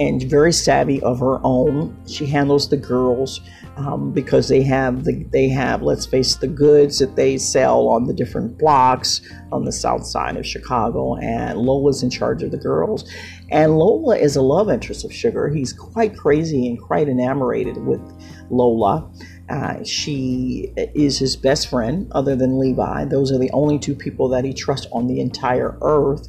and 0.00 0.22
very 0.22 0.50
savvy 0.50 1.00
of 1.02 1.20
her 1.20 1.38
own. 1.44 1.94
She 2.08 2.24
handles 2.24 2.70
the 2.70 2.78
girls 2.78 3.42
um, 3.76 4.12
because 4.12 4.48
they 4.48 4.62
have 4.62 5.04
the 5.04 5.24
they 5.30 5.48
have 5.50 5.82
let's 5.82 6.06
face 6.06 6.36
the 6.36 6.46
goods 6.48 6.98
that 6.98 7.16
they 7.16 7.36
sell 7.36 7.86
on 7.88 8.06
the 8.06 8.14
different 8.14 8.58
blocks 8.58 9.20
on 9.52 9.66
the 9.66 9.72
south 9.72 10.06
side 10.06 10.38
of 10.38 10.46
Chicago, 10.46 11.16
and 11.16 11.58
Lola's 11.58 12.02
in 12.02 12.08
charge 12.08 12.42
of 12.42 12.50
the 12.50 12.56
girls. 12.56 13.08
And 13.50 13.76
Lola 13.76 14.16
is 14.16 14.36
a 14.36 14.42
love 14.42 14.70
interest 14.70 15.04
of 15.04 15.12
Sugar. 15.12 15.50
He's 15.50 15.72
quite 15.72 16.16
crazy 16.16 16.66
and 16.66 16.80
quite 16.80 17.08
enamored 17.08 17.76
with 17.84 18.00
Lola. 18.48 19.10
Uh, 19.50 19.82
she 19.84 20.72
is 20.76 21.18
his 21.18 21.36
best 21.36 21.68
friend, 21.68 22.10
other 22.12 22.36
than 22.36 22.58
Levi. 22.58 23.04
Those 23.04 23.32
are 23.32 23.38
the 23.38 23.50
only 23.50 23.78
two 23.78 23.96
people 23.96 24.28
that 24.28 24.44
he 24.44 24.54
trusts 24.54 24.86
on 24.92 25.08
the 25.08 25.20
entire 25.20 25.76
earth. 25.82 26.28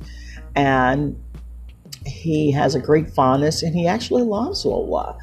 And 0.56 1.16
he 2.22 2.52
has 2.52 2.76
a 2.76 2.80
great 2.80 3.10
fondness 3.10 3.64
and 3.64 3.76
he 3.76 3.88
actually 3.88 4.24
loves 4.24 4.66
Lola. 4.66 5.18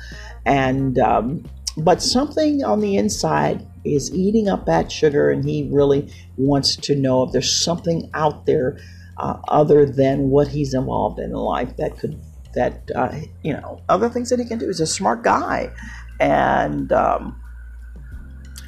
And, 0.45 0.99
um, 0.99 1.45
but 1.77 2.03
something 2.03 2.65
on 2.65 2.81
the 2.81 2.97
inside 2.97 3.67
is 3.85 4.13
eating 4.13 4.49
up 4.49 4.67
that 4.67 4.91
sugar 4.91 5.31
and 5.31 5.45
he 5.45 5.69
really 5.73 6.13
wants 6.37 6.77
to 6.77 6.97
know 6.97 7.23
if 7.23 7.33
there's 7.33 7.55
something 7.65 8.11
out 8.15 8.47
there 8.47 8.79
uh, 9.19 9.39
other 9.49 9.87
than 9.87 10.31
what 10.31 10.49
he's 10.49 10.75
involved 10.75 11.19
in 11.19 11.33
life 11.33 11.77
that 11.77 11.99
could 11.99 12.21
that 12.55 12.91
uh, 12.95 13.15
you 13.43 13.53
know 13.53 13.81
other 13.89 14.09
things 14.09 14.31
that 14.31 14.39
he 14.39 14.45
can 14.45 14.59
do. 14.59 14.67
He's 14.67 14.81
a 14.81 14.87
smart 14.87 15.23
guy. 15.23 15.71
And 16.19 16.93
um, 16.93 17.41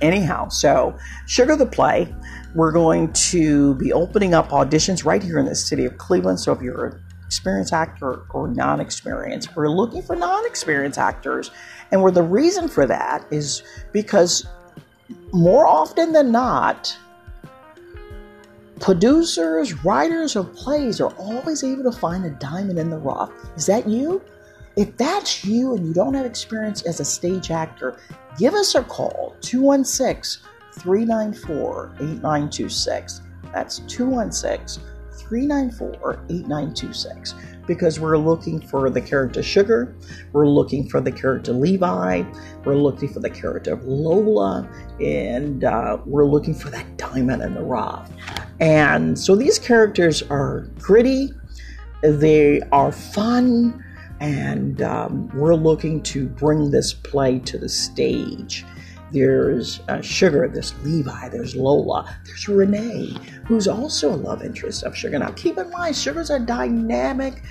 anyhow 0.00 0.48
so 0.48 0.96
sugar 1.26 1.56
the 1.56 1.66
play 1.66 2.12
we're 2.54 2.72
going 2.72 3.12
to 3.12 3.74
be 3.76 3.92
opening 3.92 4.34
up 4.34 4.48
auditions 4.50 5.04
right 5.04 5.22
here 5.22 5.38
in 5.38 5.46
the 5.46 5.54
city 5.54 5.84
of 5.84 5.98
cleveland. 5.98 6.40
So 6.40 6.52
if 6.52 6.60
you're 6.60 7.00
experienced 7.30 7.72
actor 7.72 8.22
or 8.30 8.48
non 8.48 8.80
experienced. 8.80 9.54
We're 9.54 9.68
looking 9.68 10.02
for 10.02 10.16
non 10.16 10.44
experienced 10.46 10.98
actors. 10.98 11.52
And 11.92 12.02
where 12.02 12.10
the 12.10 12.24
reason 12.24 12.66
for 12.66 12.86
that 12.86 13.24
is 13.30 13.62
because 13.92 14.48
more 15.32 15.64
often 15.64 16.10
than 16.10 16.32
not, 16.32 16.98
producers, 18.80 19.84
writers 19.84 20.34
of 20.34 20.52
plays 20.56 21.00
are 21.00 21.12
always 21.18 21.62
able 21.62 21.84
to 21.84 21.96
find 21.96 22.24
a 22.24 22.30
diamond 22.30 22.80
in 22.80 22.90
the 22.90 22.98
rough. 22.98 23.30
Is 23.54 23.66
that 23.66 23.88
you? 23.88 24.20
If 24.74 24.96
that's 24.96 25.44
you 25.44 25.74
and 25.76 25.86
you 25.86 25.94
don't 25.94 26.14
have 26.14 26.26
experience 26.26 26.82
as 26.82 26.98
a 26.98 27.04
stage 27.04 27.52
actor, 27.52 27.96
give 28.38 28.54
us 28.54 28.74
a 28.74 28.82
call 28.82 29.36
216 29.40 30.42
394 30.72 31.92
8926. 31.94 33.20
That's 33.52 33.78
216 33.86 34.82
394 35.30 36.24
8926 36.28 37.34
because 37.68 38.00
we're 38.00 38.18
looking 38.18 38.60
for 38.60 38.90
the 38.90 39.00
character 39.00 39.44
Sugar, 39.44 39.94
we're 40.32 40.48
looking 40.48 40.88
for 40.88 41.00
the 41.00 41.12
character 41.12 41.52
Levi, 41.52 42.24
we're 42.64 42.74
looking 42.74 43.08
for 43.08 43.20
the 43.20 43.30
character 43.30 43.76
Lola, 43.76 44.68
and 45.00 45.62
uh, 45.62 45.98
we're 46.04 46.24
looking 46.24 46.52
for 46.52 46.68
that 46.70 46.96
diamond 46.96 47.42
in 47.42 47.54
the 47.54 47.62
rough. 47.62 48.10
And 48.58 49.16
so 49.16 49.36
these 49.36 49.56
characters 49.56 50.20
are 50.24 50.62
gritty, 50.80 51.32
they 52.02 52.60
are 52.72 52.90
fun, 52.90 53.84
and 54.18 54.82
um, 54.82 55.28
we're 55.28 55.54
looking 55.54 56.02
to 56.02 56.26
bring 56.26 56.72
this 56.72 56.92
play 56.92 57.38
to 57.38 57.56
the 57.56 57.68
stage. 57.68 58.66
There's 59.12 59.80
uh, 59.88 60.00
Sugar, 60.00 60.48
there's 60.48 60.74
Levi, 60.84 61.28
there's 61.30 61.56
Lola, 61.56 62.16
there's 62.24 62.48
Renee, 62.48 63.16
who's 63.46 63.66
also 63.66 64.14
a 64.14 64.16
love 64.16 64.42
interest 64.42 64.84
of 64.84 64.96
Sugar. 64.96 65.18
Now, 65.18 65.32
keep 65.32 65.58
in 65.58 65.70
mind, 65.70 65.96
Sugar's 65.96 66.30
a 66.30 66.38
dynamic 66.38 67.42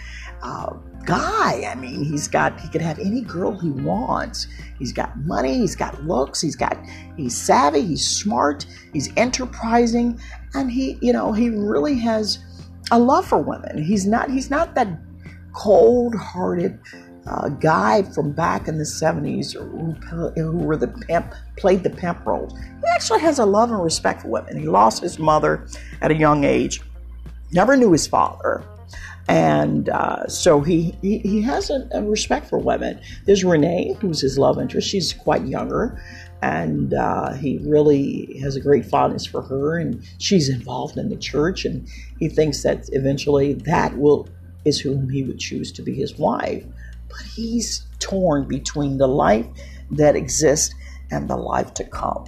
uh, 0.41 0.73
guy. 1.05 1.65
I 1.69 1.75
mean, 1.75 2.03
he's 2.03 2.27
got, 2.27 2.59
he 2.59 2.69
could 2.69 2.81
have 2.81 2.99
any 2.99 3.21
girl 3.21 3.57
he 3.57 3.71
wants. 3.71 4.47
He's 4.77 4.93
got 4.93 5.17
money, 5.19 5.57
he's 5.57 5.75
got 5.75 6.01
looks, 6.05 6.39
he's 6.39 6.55
got, 6.55 6.77
he's 7.17 7.35
savvy, 7.35 7.81
he's 7.81 8.07
smart, 8.07 8.65
he's 8.93 9.11
enterprising, 9.17 10.19
and 10.53 10.71
he, 10.71 10.97
you 11.01 11.11
know, 11.11 11.33
he 11.33 11.49
really 11.49 11.97
has 11.99 12.39
a 12.91 12.99
love 12.99 13.25
for 13.25 13.39
women. 13.39 13.83
He's 13.83 14.05
not, 14.05 14.29
he's 14.29 14.49
not 14.49 14.75
that 14.75 14.87
cold 15.53 16.15
hearted, 16.15 16.79
uh, 17.27 17.49
guy 17.49 18.03
from 18.03 18.31
back 18.31 18.67
in 18.67 18.77
the 18.77 18.83
70s 18.83 19.53
who, 19.53 19.91
who 20.31 20.57
were 20.57 20.77
the 20.77 20.87
pimp, 20.87 21.33
played 21.57 21.83
the 21.83 21.89
pimp 21.89 22.25
roles. 22.25 22.57
He 22.57 22.87
actually 22.93 23.19
has 23.19 23.39
a 23.39 23.45
love 23.45 23.71
and 23.71 23.83
respect 23.83 24.21
for 24.21 24.29
women. 24.29 24.57
He 24.57 24.67
lost 24.67 25.01
his 25.01 25.19
mother 25.19 25.67
at 26.01 26.11
a 26.11 26.15
young 26.15 26.43
age, 26.43 26.81
never 27.51 27.75
knew 27.75 27.91
his 27.91 28.07
father. 28.07 28.63
And 29.27 29.89
uh, 29.89 30.27
so 30.27 30.61
he, 30.61 30.95
he, 31.03 31.19
he 31.19 31.41
has 31.43 31.69
a, 31.69 31.87
a, 31.91 32.01
respect 32.01 32.47
for 32.49 32.57
women. 32.57 32.99
There's 33.25 33.43
Renee, 33.43 33.95
who's 34.01 34.19
his 34.19 34.39
love 34.39 34.59
interest. 34.59 34.89
She's 34.89 35.13
quite 35.13 35.45
younger, 35.45 36.01
and 36.41 36.95
uh, 36.95 37.33
he 37.33 37.59
really 37.61 38.39
has 38.41 38.55
a 38.55 38.59
great 38.59 38.87
fondness 38.87 39.27
for 39.27 39.43
her. 39.43 39.77
And 39.77 40.03
she's 40.17 40.49
involved 40.49 40.97
in 40.97 41.09
the 41.09 41.15
church, 41.15 41.63
and 41.63 41.87
he 42.17 42.27
thinks 42.27 42.63
that 42.63 42.89
eventually 42.91 43.53
that 43.53 43.95
will 43.99 44.27
is 44.65 44.79
whom 44.79 45.09
he 45.09 45.23
would 45.23 45.39
choose 45.39 45.71
to 45.73 45.83
be 45.83 45.93
his 45.93 46.17
wife 46.17 46.65
but 47.09 47.21
he's 47.21 47.85
torn 47.99 48.47
between 48.47 48.97
the 48.97 49.07
life 49.07 49.45
that 49.91 50.15
exists 50.15 50.73
and 51.11 51.29
the 51.29 51.35
life 51.35 51.73
to 51.75 51.83
come. 51.83 52.25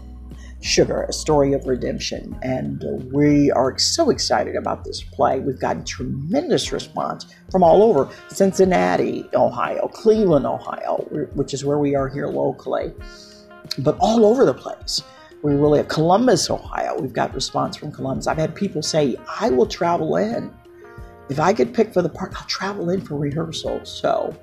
Sugar, 0.64 1.04
a 1.04 1.14
story 1.14 1.54
of 1.54 1.66
redemption. 1.66 2.38
And 2.44 2.84
uh, 2.84 3.04
we 3.12 3.50
are 3.52 3.78
so 3.80 4.12
excited 4.12 4.56
about 4.56 4.84
this 4.84 5.02
play. 5.02 5.40
We've 5.40 5.60
gotten 5.60 5.84
tremendous 5.84 6.72
response 6.72 7.26
from 7.50 7.64
all 7.64 7.82
over 7.82 8.10
Cincinnati, 8.30 9.28
Ohio, 9.34 9.88
Cleveland, 9.88 10.46
Ohio, 10.46 10.98
which 11.34 11.56
is 11.56 11.66
where 11.66 11.80
we 11.80 11.96
are 11.96 12.08
here 12.08 12.28
locally, 12.28 12.94
but 13.80 13.98
all 14.00 14.24
over 14.24 14.46
the 14.46 14.54
place. 14.54 15.02
We 15.42 15.54
really 15.54 15.80
have 15.80 15.88
Columbus, 15.88 16.52
Ohio. 16.52 17.00
We've 17.02 17.14
got 17.14 17.34
response 17.34 17.76
from 17.76 17.92
Columbus. 17.92 18.28
I've 18.28 18.38
had 18.38 18.54
people 18.54 18.84
say, 18.84 19.16
I 19.40 19.50
will 19.50 19.66
travel 19.66 20.18
in. 20.18 20.54
If 21.30 21.40
I 21.40 21.54
get 21.54 21.74
picked 21.74 21.94
for 21.96 22.04
the 22.04 22.10
part, 22.10 22.34
I'll 22.36 22.46
travel 22.46 22.92
in 22.92 23.02
for 23.02 23.18
rehearsals. 23.18 23.92
So 23.92 24.38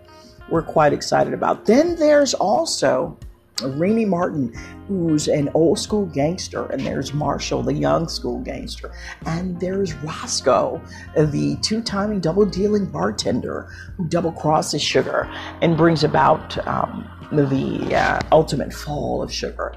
we're 0.50 0.62
quite 0.62 0.92
excited 0.92 1.34
about. 1.34 1.66
Then 1.66 1.96
there's 1.96 2.34
also 2.34 3.16
Remy 3.62 4.04
Martin, 4.04 4.54
who's 4.86 5.28
an 5.28 5.50
old 5.54 5.78
school 5.78 6.06
gangster, 6.06 6.66
and 6.66 6.80
there's 6.86 7.12
Marshall, 7.12 7.62
the 7.62 7.74
young 7.74 8.08
school 8.08 8.38
gangster, 8.40 8.92
and 9.26 9.58
there's 9.60 9.94
Roscoe, 9.94 10.80
the 11.16 11.56
two 11.60 11.82
timing 11.82 12.20
double 12.20 12.46
dealing 12.46 12.86
bartender 12.86 13.68
who 13.96 14.06
double 14.08 14.32
crosses 14.32 14.82
Sugar 14.82 15.28
and 15.60 15.76
brings 15.76 16.04
about 16.04 16.56
um, 16.66 17.08
the 17.32 17.94
uh, 17.94 18.20
ultimate 18.32 18.72
fall 18.72 19.22
of 19.22 19.32
Sugar. 19.32 19.74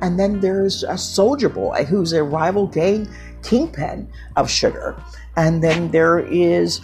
And 0.00 0.18
then 0.18 0.40
there's 0.40 0.82
a 0.84 0.98
soldier 0.98 1.48
boy 1.48 1.84
who's 1.84 2.12
a 2.12 2.22
rival 2.22 2.66
gang 2.66 3.08
kingpin 3.42 4.08
of 4.36 4.50
Sugar. 4.50 4.96
And 5.36 5.62
then 5.62 5.90
there 5.90 6.20
is 6.20 6.80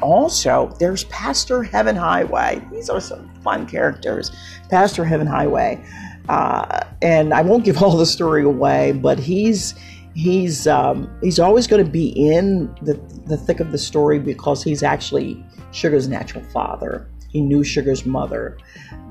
also, 0.00 0.74
there's 0.78 1.04
Pastor 1.04 1.62
Heaven 1.62 1.96
Highway. 1.96 2.62
These 2.72 2.88
are 2.90 3.00
some 3.00 3.28
fun 3.42 3.66
characters. 3.66 4.30
Pastor 4.70 5.04
Heaven 5.04 5.26
Highway. 5.26 5.82
Uh, 6.28 6.84
and 7.02 7.32
I 7.32 7.42
won't 7.42 7.64
give 7.66 7.82
all 7.82 7.96
the 7.96 8.06
story 8.06 8.44
away, 8.44 8.92
but 8.92 9.18
he's 9.18 9.74
he's 10.14 10.66
um, 10.66 11.10
he's 11.22 11.38
always 11.38 11.66
going 11.66 11.84
to 11.84 11.90
be 11.90 12.08
in 12.08 12.74
the, 12.82 12.94
the 13.26 13.36
thick 13.36 13.60
of 13.60 13.72
the 13.72 13.78
story 13.78 14.18
because 14.18 14.62
he's 14.62 14.82
actually 14.82 15.42
Sugar's 15.72 16.08
natural 16.08 16.44
father. 16.44 17.08
He 17.28 17.40
knew 17.40 17.62
Sugar's 17.62 18.06
mother, 18.06 18.58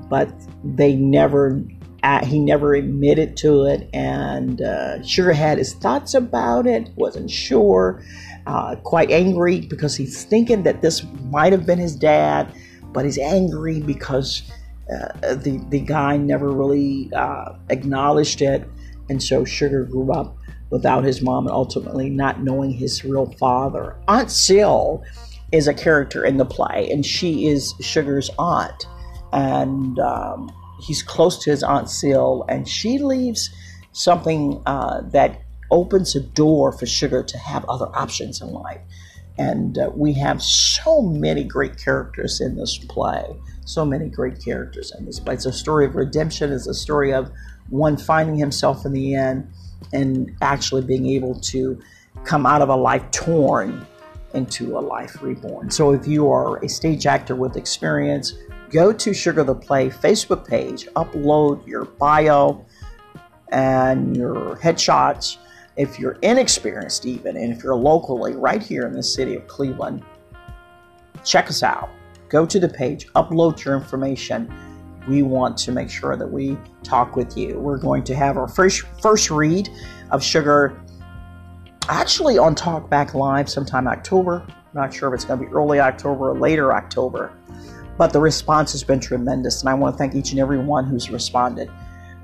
but 0.08 0.30
they 0.64 0.94
never 0.94 1.62
uh, 2.02 2.24
he 2.24 2.38
never 2.38 2.74
admitted 2.74 3.36
to 3.38 3.64
it, 3.64 3.88
and 3.92 4.60
uh, 4.62 5.02
Sugar 5.02 5.32
had 5.32 5.58
his 5.58 5.74
thoughts 5.74 6.14
about 6.14 6.66
it, 6.66 6.90
wasn't 6.96 7.30
sure 7.30 8.02
uh, 8.48 8.76
quite 8.76 9.10
angry 9.10 9.60
because 9.60 9.94
he's 9.94 10.24
thinking 10.24 10.62
that 10.62 10.80
this 10.80 11.04
might 11.30 11.52
have 11.52 11.66
been 11.66 11.78
his 11.78 11.94
dad, 11.94 12.50
but 12.94 13.04
he's 13.04 13.18
angry 13.18 13.80
because 13.80 14.50
uh, 14.90 15.34
the 15.34 15.62
the 15.68 15.80
guy 15.80 16.16
never 16.16 16.50
really 16.50 17.10
uh, 17.14 17.52
acknowledged 17.68 18.40
it, 18.40 18.66
and 19.10 19.22
so 19.22 19.44
Sugar 19.44 19.84
grew 19.84 20.10
up 20.12 20.34
without 20.70 21.04
his 21.04 21.20
mom 21.20 21.46
and 21.46 21.54
ultimately 21.54 22.08
not 22.08 22.42
knowing 22.42 22.70
his 22.70 23.04
real 23.04 23.26
father. 23.32 23.96
Aunt 24.08 24.30
Sil 24.32 25.04
is 25.52 25.68
a 25.68 25.74
character 25.74 26.24
in 26.24 26.38
the 26.38 26.46
play, 26.46 26.88
and 26.90 27.04
she 27.04 27.48
is 27.48 27.74
Sugar's 27.80 28.30
aunt, 28.38 28.86
and 29.30 29.98
um, 29.98 30.50
he's 30.80 31.02
close 31.02 31.36
to 31.44 31.50
his 31.50 31.62
aunt 31.62 31.90
Sil, 31.92 32.48
and 32.48 32.66
she 32.66 32.96
leaves 32.96 33.50
something 33.92 34.62
uh, 34.64 35.02
that 35.10 35.42
opens 35.70 36.16
a 36.16 36.20
door 36.20 36.72
for 36.72 36.86
sugar 36.86 37.22
to 37.22 37.38
have 37.38 37.64
other 37.66 37.86
options 37.94 38.40
in 38.40 38.50
life. 38.50 38.80
And 39.38 39.78
uh, 39.78 39.90
we 39.94 40.14
have 40.14 40.42
so 40.42 41.00
many 41.00 41.44
great 41.44 41.76
characters 41.76 42.40
in 42.40 42.56
this 42.56 42.78
play. 42.78 43.36
So 43.64 43.84
many 43.84 44.08
great 44.08 44.42
characters 44.42 44.92
in 44.98 45.04
this 45.04 45.20
play. 45.20 45.34
It's 45.34 45.46
a 45.46 45.52
story 45.52 45.86
of 45.86 45.94
redemption. 45.94 46.52
It's 46.52 46.66
a 46.66 46.74
story 46.74 47.12
of 47.12 47.30
one 47.68 47.96
finding 47.96 48.36
himself 48.36 48.84
in 48.84 48.92
the 48.92 49.14
end 49.14 49.50
and 49.92 50.34
actually 50.42 50.82
being 50.82 51.06
able 51.06 51.38
to 51.40 51.80
come 52.24 52.46
out 52.46 52.62
of 52.62 52.68
a 52.68 52.76
life 52.76 53.08
torn 53.12 53.86
into 54.34 54.76
a 54.76 54.80
life 54.80 55.22
reborn. 55.22 55.70
So 55.70 55.92
if 55.92 56.06
you 56.06 56.30
are 56.30 56.56
a 56.64 56.68
stage 56.68 57.06
actor 57.06 57.36
with 57.36 57.56
experience, 57.56 58.34
go 58.70 58.92
to 58.92 59.14
Sugar 59.14 59.44
the 59.44 59.54
Play 59.54 59.88
Facebook 59.88 60.46
page, 60.46 60.86
upload 60.96 61.66
your 61.66 61.84
bio 61.84 62.64
and 63.50 64.16
your 64.16 64.56
headshots 64.56 65.38
if 65.78 65.98
you're 65.98 66.18
inexperienced, 66.22 67.06
even, 67.06 67.36
and 67.36 67.52
if 67.52 67.62
you're 67.62 67.76
locally 67.76 68.34
right 68.34 68.62
here 68.62 68.84
in 68.86 68.92
the 68.92 69.02
city 69.02 69.36
of 69.36 69.46
Cleveland, 69.46 70.02
check 71.24 71.48
us 71.48 71.62
out. 71.62 71.88
Go 72.28 72.44
to 72.44 72.58
the 72.58 72.68
page, 72.68 73.06
upload 73.14 73.64
your 73.64 73.76
information. 73.76 74.52
We 75.08 75.22
want 75.22 75.56
to 75.58 75.72
make 75.72 75.88
sure 75.88 76.16
that 76.16 76.26
we 76.26 76.58
talk 76.82 77.14
with 77.14 77.36
you. 77.36 77.58
We're 77.58 77.78
going 77.78 78.02
to 78.04 78.14
have 78.14 78.36
our 78.36 78.48
first 78.48 78.82
first 79.00 79.30
read 79.30 79.70
of 80.10 80.22
Sugar 80.22 80.82
actually 81.88 82.38
on 82.38 82.54
Talkback 82.54 83.14
Live 83.14 83.48
sometime 83.48 83.86
October. 83.86 84.44
I'm 84.48 84.54
not 84.74 84.92
sure 84.92 85.08
if 85.08 85.14
it's 85.14 85.24
going 85.24 85.40
to 85.40 85.46
be 85.46 85.52
early 85.52 85.80
October 85.80 86.30
or 86.30 86.38
later 86.38 86.74
October, 86.74 87.32
but 87.96 88.12
the 88.12 88.20
response 88.20 88.72
has 88.72 88.82
been 88.82 89.00
tremendous, 89.00 89.62
and 89.62 89.70
I 89.70 89.74
want 89.74 89.94
to 89.94 89.98
thank 89.98 90.14
each 90.16 90.32
and 90.32 90.40
every 90.40 90.58
one 90.58 90.84
who's 90.84 91.08
responded 91.08 91.70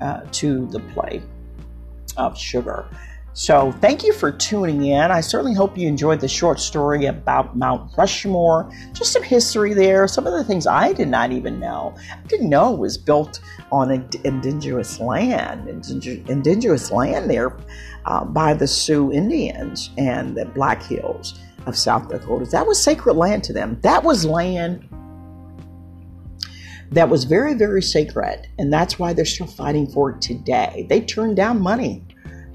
uh, 0.01 0.21
to 0.33 0.67
the 0.67 0.81
play 0.93 1.23
of 2.17 2.37
Sugar. 2.37 2.85
So, 3.37 3.73
thank 3.81 4.05
you 4.05 4.13
for 4.13 4.31
tuning 4.31 4.85
in. 4.85 5.11
I 5.11 5.19
certainly 5.19 5.53
hope 5.53 5.77
you 5.77 5.89
enjoyed 5.89 6.21
the 6.21 6.27
short 6.27 6.57
story 6.57 7.07
about 7.07 7.57
Mount 7.57 7.91
Rushmore. 7.97 8.71
Just 8.93 9.11
some 9.11 9.23
history 9.23 9.73
there, 9.73 10.07
some 10.07 10.25
of 10.25 10.31
the 10.31 10.43
things 10.45 10.65
I 10.65 10.93
did 10.93 11.09
not 11.09 11.33
even 11.33 11.59
know. 11.59 11.93
I 12.13 12.25
didn't 12.27 12.49
know 12.49 12.73
it 12.73 12.79
was 12.79 12.97
built 12.97 13.41
on 13.73 13.91
indigenous 14.23 15.01
land, 15.01 15.67
indigenous 15.67 16.91
land 16.91 17.29
there 17.29 17.57
uh, 18.05 18.23
by 18.23 18.53
the 18.53 18.67
Sioux 18.67 19.11
Indians 19.11 19.89
and 19.97 20.37
the 20.37 20.45
Black 20.45 20.81
Hills 20.81 21.37
of 21.65 21.75
South 21.75 22.07
Dakota. 22.07 22.45
That 22.45 22.65
was 22.65 22.81
sacred 22.81 23.15
land 23.15 23.43
to 23.43 23.53
them. 23.53 23.77
That 23.81 24.05
was 24.05 24.23
land 24.23 24.87
that 26.91 27.09
was 27.09 27.25
very, 27.25 27.53
very 27.53 27.81
sacred, 27.81 28.47
and 28.57 28.71
that's 28.71 28.97
why 28.97 29.11
they're 29.11 29.25
still 29.25 29.47
fighting 29.47 29.87
for 29.87 30.11
it 30.11 30.21
today. 30.21 30.85
They 30.87 31.01
turned 31.01 31.35
down 31.35 31.59
money 31.59 32.05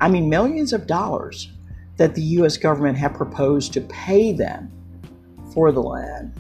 I 0.01 0.09
mean, 0.09 0.29
millions 0.29 0.73
of 0.73 0.87
dollars 0.87 1.51
that 1.97 2.15
the 2.15 2.23
U.S. 2.23 2.57
government 2.57 2.97
had 2.99 3.15
proposed 3.15 3.73
to 3.75 3.81
pay 3.83 4.33
them 4.33 4.71
for 5.53 5.73
the 5.73 5.83
land. 5.83 6.33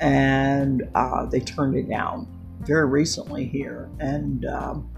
and 0.00 0.88
uh, 0.94 1.26
they 1.26 1.40
turned 1.40 1.76
it 1.76 1.88
down 1.88 2.26
very 2.60 2.86
recently 2.86 3.44
here, 3.44 3.88
and 4.00 4.44
um, 4.46 4.90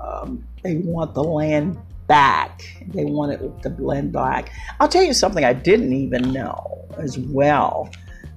um, 0.00 0.44
they 0.62 0.76
want 0.76 1.14
the 1.14 1.22
land 1.24 1.78
back. 2.06 2.62
They 2.88 3.04
want 3.04 3.32
it 3.32 3.62
the 3.62 3.70
land 3.82 4.12
back. 4.12 4.52
I'll 4.78 4.88
tell 4.88 5.02
you 5.04 5.14
something 5.14 5.44
I 5.44 5.52
didn't 5.52 5.92
even 5.92 6.32
know 6.32 6.88
as 6.98 7.18
well 7.18 7.90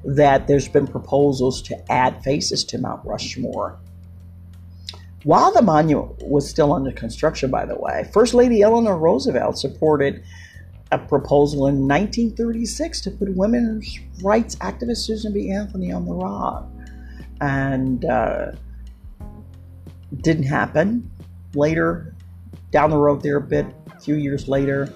that 0.05 0.47
there's 0.47 0.67
been 0.67 0.87
proposals 0.87 1.61
to 1.63 1.91
add 1.91 2.23
faces 2.23 2.63
to 2.65 2.77
Mount 2.77 3.05
Rushmore. 3.05 3.79
While 5.23 5.53
the 5.53 5.61
monument 5.61 6.21
was 6.21 6.49
still 6.49 6.73
under 6.73 6.91
construction, 6.91 7.49
by 7.49 7.65
the 7.65 7.75
way, 7.75 8.09
First 8.11 8.33
Lady 8.33 8.61
Eleanor 8.61 8.97
Roosevelt 8.97 9.57
supported 9.57 10.23
a 10.91 10.97
proposal 10.97 11.67
in 11.67 11.87
1936 11.87 13.01
to 13.01 13.11
put 13.11 13.33
women's 13.35 13.99
rights 14.21 14.55
activist 14.57 14.97
Susan 14.97 15.33
B. 15.33 15.49
Anthony 15.49 15.91
on 15.91 16.05
the 16.05 16.13
rock. 16.13 16.69
And 17.39 18.05
uh, 18.05 18.51
didn't 20.21 20.43
happen. 20.43 21.09
Later, 21.55 22.15
down 22.71 22.89
the 22.89 22.97
road 22.97 23.21
there 23.21 23.37
a 23.37 23.41
bit, 23.41 23.65
a 23.95 23.99
few 23.99 24.15
years 24.15 24.47
later, 24.47 24.93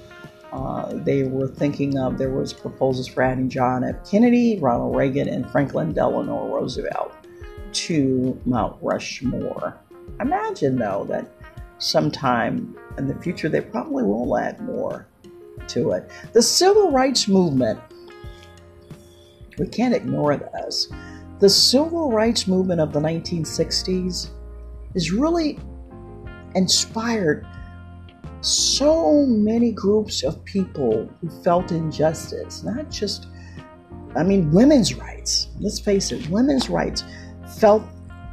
uh, 0.52 0.94
they 0.94 1.24
were 1.24 1.48
thinking 1.48 1.98
of 1.98 2.18
there 2.18 2.32
was 2.32 2.54
proposals 2.54 3.08
for 3.08 3.22
adding 3.22 3.50
John 3.50 3.84
F. 3.84 4.10
Kennedy, 4.10 4.60
Ronald 4.60 4.96
Reagan, 4.96 5.28
and 5.30 5.50
Franklin 5.52 5.94
Delano 5.94 6.54
Roosevelt 6.54 7.14
to 7.74 8.40
Mount 8.46 8.78
Rushmore. 8.82 9.80
Imagine 10.20 10.78
though 10.78 11.06
that 11.10 11.28
sometime 11.80 12.76
in 12.98 13.08
the 13.08 13.16
future 13.16 13.50
they 13.50 13.62
probably 13.62 14.04
will 14.04 14.38
add 14.38 14.60
more 14.62 15.08
to 15.68 15.92
it. 15.92 16.10
The 16.34 16.42
civil 16.42 16.92
rights 16.92 17.28
movement, 17.28 17.80
we 19.58 19.68
can't 19.68 19.94
ignore 19.94 20.38
this. 20.38 20.90
The 21.40 21.50
civil 21.50 22.12
rights 22.12 22.48
movement 22.48 22.82
of 22.82 22.94
the 22.94 23.00
1960s 23.00 24.30
is 24.96 25.12
really 25.12 25.60
inspired 26.56 27.46
so 28.42 29.26
many 29.26 29.72
groups 29.72 30.24
of 30.24 30.44
people 30.46 31.10
who 31.22 31.30
felt 31.44 31.72
injustice, 31.72 32.64
not 32.64 32.90
just, 32.90 33.28
I 34.16 34.24
mean, 34.24 34.52
women's 34.52 34.96
rights. 34.96 35.50
Let's 35.60 35.80
face 35.80 36.12
it, 36.12 36.28
women's 36.30 36.70
rights 36.70 37.04
felt 37.60 37.84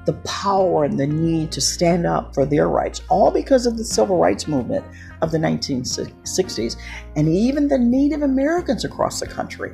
the 0.04 0.12
power 0.24 0.84
and 0.84 0.98
the 0.98 1.06
need 1.06 1.50
to 1.52 1.60
stand 1.60 2.06
up 2.06 2.34
for 2.34 2.44
their 2.44 2.68
rights, 2.68 3.02
all 3.08 3.30
because 3.30 3.66
of 3.66 3.76
the 3.76 3.84
civil 3.84 4.18
rights 4.18 4.46
movement 4.46 4.84
of 5.22 5.30
the 5.30 5.38
1960s. 5.38 6.76
And 7.16 7.28
even 7.28 7.68
the 7.68 7.78
Native 7.78 8.22
Americans 8.22 8.84
across 8.84 9.20
the 9.20 9.26
country 9.26 9.72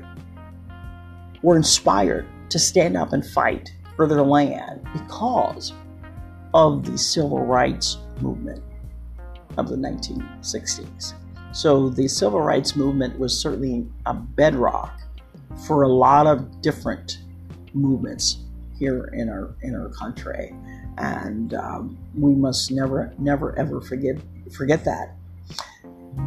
were 1.42 1.56
inspired 1.56 2.26
to 2.50 2.58
stand 2.58 2.96
up 2.96 3.12
and 3.12 3.24
fight 3.24 3.72
for 3.96 4.06
their 4.06 4.22
land 4.22 4.86
because 4.92 5.72
of 6.54 6.84
the 6.84 6.98
civil 6.98 7.44
rights 7.44 7.98
movement 8.20 8.62
of 9.56 9.68
the 9.68 9.76
1960s. 9.76 11.14
So 11.52 11.88
the 11.88 12.06
civil 12.06 12.40
rights 12.40 12.76
movement 12.76 13.18
was 13.18 13.36
certainly 13.36 13.86
a 14.06 14.14
bedrock 14.14 15.00
for 15.66 15.82
a 15.82 15.88
lot 15.88 16.26
of 16.26 16.60
different 16.60 17.18
movements 17.74 18.38
here 18.80 19.10
in 19.12 19.28
our 19.28 19.54
in 19.62 19.76
our 19.76 19.90
country, 19.90 20.52
and 20.98 21.54
um, 21.54 21.96
we 22.18 22.34
must 22.34 22.72
never 22.72 23.14
never 23.18 23.56
ever 23.56 23.80
forget 23.80 24.16
forget 24.52 24.84
that. 24.84 25.14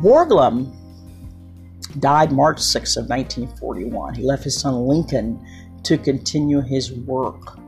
Borglum 0.01 0.73
died 1.99 2.31
March 2.31 2.61
6 2.61 2.95
of 2.95 3.09
1941. 3.09 4.15
He 4.15 4.23
left 4.23 4.45
his 4.45 4.57
son 4.57 4.87
Lincoln 4.87 5.45
to 5.83 5.97
continue 5.97 6.61
his 6.61 6.93
work 6.93 7.59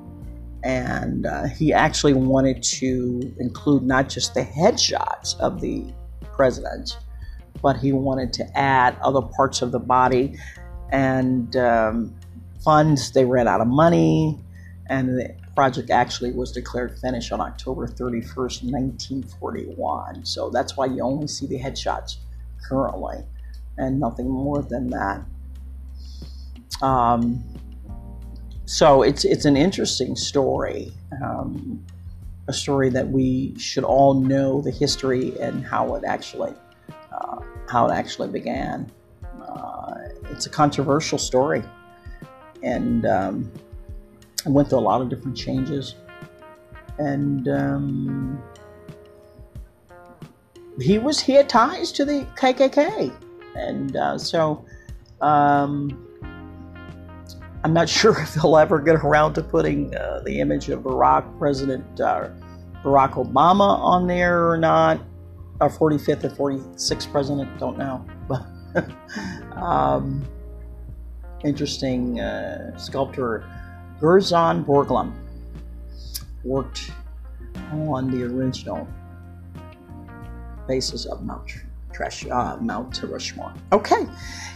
and 0.65 1.27
uh, 1.27 1.45
he 1.45 1.71
actually 1.71 2.13
wanted 2.13 2.61
to 2.63 3.33
include 3.39 3.83
not 3.83 4.09
just 4.09 4.33
the 4.33 4.41
headshots 4.41 5.39
of 5.39 5.61
the 5.61 5.85
president, 6.33 6.97
but 7.61 7.77
he 7.77 7.93
wanted 7.93 8.33
to 8.33 8.57
add 8.57 8.97
other 9.03 9.21
parts 9.21 9.61
of 9.61 9.71
the 9.71 9.79
body 9.79 10.35
and 10.91 11.55
um, 11.55 12.15
funds. 12.63 13.11
They 13.11 13.25
ran 13.25 13.47
out 13.47 13.61
of 13.61 13.67
money, 13.67 14.39
and 14.87 15.09
the 15.09 15.35
project 15.55 15.89
actually 15.89 16.31
was 16.31 16.51
declared 16.51 16.97
finished 16.99 17.31
on 17.31 17.41
October 17.41 17.87
31st, 17.87 18.63
1941. 18.71 20.25
So 20.25 20.49
that's 20.49 20.77
why 20.77 20.85
you 20.85 21.01
only 21.01 21.27
see 21.27 21.47
the 21.47 21.59
headshots 21.59 22.17
currently, 22.67 23.17
and 23.77 23.99
nothing 23.99 24.29
more 24.29 24.61
than 24.61 24.89
that. 24.91 25.23
Um, 26.81 27.43
so 28.65 29.03
it's 29.03 29.25
it's 29.25 29.45
an 29.45 29.55
interesting 29.55 30.15
story, 30.15 30.91
um, 31.23 31.83
a 32.47 32.53
story 32.53 32.89
that 32.89 33.07
we 33.07 33.57
should 33.57 33.83
all 33.83 34.15
know 34.15 34.61
the 34.61 34.71
history 34.71 35.39
and 35.39 35.65
how 35.65 35.95
it 35.95 36.03
actually 36.03 36.53
uh, 37.11 37.39
how 37.69 37.87
it 37.87 37.93
actually 37.93 38.29
began. 38.29 38.91
Uh, 39.47 39.95
it's 40.31 40.45
a 40.47 40.49
controversial 40.49 41.17
story, 41.17 41.63
and 42.63 43.05
um, 43.05 43.51
it 44.45 44.51
went 44.51 44.69
through 44.69 44.79
a 44.79 44.81
lot 44.81 45.01
of 45.01 45.09
different 45.09 45.35
changes, 45.35 45.95
and 46.97 47.47
um, 47.47 48.43
he 50.79 50.99
was 50.99 51.19
he 51.19 51.33
had 51.33 51.49
ties 51.49 51.91
to 51.93 52.05
the 52.05 52.27
KKK, 52.35 53.13
and 53.55 53.95
uh, 53.95 54.17
so. 54.17 54.65
Um, 55.21 56.01
I'm 57.63 57.73
not 57.73 57.89
sure 57.99 58.11
if 58.21 58.35
they'll 58.35 58.57
ever 58.57 58.79
get 58.79 58.95
around 58.95 59.33
to 59.33 59.41
putting 59.41 59.95
uh, 59.95 60.21
the 60.23 60.39
image 60.39 60.69
of 60.69 60.81
Barack, 60.81 61.39
President 61.39 61.99
uh, 61.99 62.29
Barack 62.83 63.13
Obama, 63.13 63.79
on 63.79 64.05
there 64.05 64.47
or 64.47 64.57
not. 64.57 65.01
Our 65.59 65.69
45th 65.69 66.37
or 66.37 66.51
46th 66.51 67.11
president, 67.11 67.59
don't 67.59 67.77
know. 67.77 68.05
But 68.27 68.91
um, 69.57 70.21
interesting 71.45 72.19
uh, 72.19 72.77
sculptor 72.77 73.45
Gutzon 73.99 74.65
Borglum 74.65 75.13
worked 76.43 76.91
on 77.71 78.11
the 78.11 78.23
original 78.23 78.87
basis 80.67 81.05
of 81.05 81.23
Mount 81.23 81.49
Trash, 81.93 82.25
uh, 82.27 82.57
Mount 82.59 83.01
Rushmore. 83.03 83.53
Okay, 83.71 84.05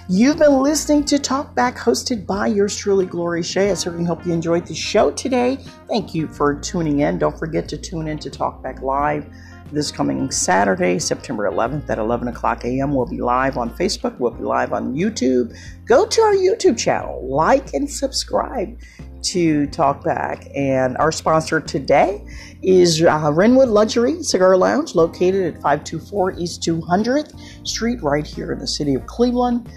you've 0.09 0.37
been 0.37 0.61
listening 0.61 1.05
to 1.05 1.15
Talkback, 1.15 1.77
hosted 1.77 2.25
by 2.25 2.47
yours 2.47 2.75
truly, 2.75 3.05
Glory 3.05 3.41
Shea. 3.41 3.71
I 3.71 3.75
certainly 3.75 4.05
hope 4.05 4.25
you 4.25 4.33
enjoyed 4.33 4.65
the 4.65 4.75
show 4.75 5.11
today. 5.11 5.57
Thank 5.87 6.13
you 6.13 6.27
for 6.27 6.55
tuning 6.55 6.99
in. 6.99 7.17
Don't 7.17 7.37
forget 7.37 7.69
to 7.69 7.77
tune 7.77 8.09
in 8.09 8.19
to 8.19 8.29
Talkback 8.29 8.81
Live 8.81 9.25
this 9.71 9.91
coming 9.91 10.31
Saturday, 10.31 10.99
September 10.99 11.49
11th 11.49 11.89
at 11.89 11.99
11 11.99 12.27
o'clock 12.29 12.65
a.m. 12.65 12.93
We'll 12.93 13.05
be 13.05 13.21
live 13.21 13.57
on 13.57 13.69
Facebook. 13.69 14.17
We'll 14.19 14.31
be 14.31 14.43
live 14.43 14.73
on 14.73 14.95
YouTube. 14.95 15.55
Go 15.85 16.05
to 16.07 16.21
our 16.21 16.33
YouTube 16.33 16.77
channel, 16.77 17.27
like 17.27 17.73
and 17.73 17.89
subscribe 17.89 18.77
to 19.23 19.67
talk 19.67 20.03
back. 20.03 20.47
And 20.55 20.97
our 20.97 21.11
sponsor 21.11 21.59
today 21.59 22.23
is 22.61 23.01
uh, 23.01 23.31
Renwood 23.31 23.69
Luxury 23.69 24.23
Cigar 24.23 24.57
Lounge, 24.57 24.95
located 24.95 25.55
at 25.55 25.61
524 25.61 26.33
East 26.33 26.61
200th 26.61 27.67
Street, 27.67 28.01
right 28.01 28.25
here 28.25 28.51
in 28.51 28.59
the 28.59 28.67
city 28.67 28.95
of 28.95 29.05
Cleveland. 29.07 29.69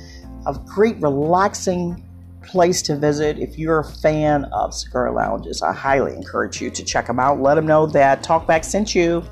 A 0.47 0.55
great, 0.67 1.01
relaxing 1.01 2.05
place 2.43 2.83
to 2.83 2.97
visit. 2.97 3.39
If 3.39 3.59
you're 3.59 3.81
a 3.81 3.85
fan 3.85 4.45
of 4.47 4.75
cigar 4.75 5.13
lounges, 5.13 5.63
I 5.63 5.73
highly 5.73 6.15
encourage 6.15 6.61
you 6.61 6.71
to 6.71 6.85
check 6.85 7.07
them 7.07 7.21
out. 7.21 7.41
Let 7.41 7.55
them 7.55 7.67
know 7.67 7.87
that 7.87 8.23
Talkback 8.25 8.65
sent 8.65 8.95
you, 8.95 9.25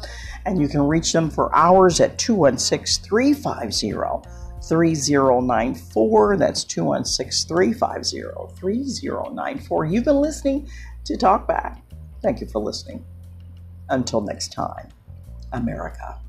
and 0.46 0.60
you 0.60 0.68
can 0.68 0.82
reach 0.82 1.12
them 1.12 1.30
for 1.30 1.54
hours 1.54 2.00
at 2.00 2.18
216 2.18 3.04
350 3.04 3.92
3094. 4.70 6.36
That's 6.36 6.62
216 6.62 7.48
350 7.48 8.54
3094. 8.56 9.84
You've 9.86 10.04
been 10.04 10.20
listening 10.20 10.70
to 11.04 11.14
Talkback. 11.14 11.80
Thank 12.22 12.40
you 12.40 12.46
for 12.46 12.60
listening. 12.62 13.04
Until 13.88 14.20
next 14.20 14.52
time, 14.52 14.88
America. 15.52 16.20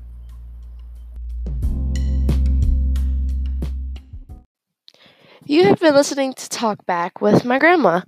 You 5.44 5.64
have 5.66 5.78
been 5.78 5.94
listening 5.94 6.34
to 6.34 6.48
Talkback 6.48 7.20
with 7.20 7.44
my 7.44 7.60
grandma 7.60 8.00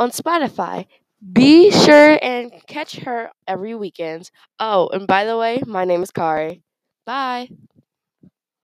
on 0.00 0.10
Spotify. 0.10 0.86
Be 1.32 1.70
sure 1.70 2.18
and 2.20 2.50
catch 2.66 2.96
her 2.96 3.30
every 3.46 3.76
weekend. 3.76 4.32
Oh, 4.58 4.88
and 4.88 5.06
by 5.06 5.24
the 5.24 5.38
way, 5.38 5.62
my 5.64 5.84
name 5.84 6.02
is 6.02 6.10
Kari. 6.10 6.62
Bye. 7.04 7.50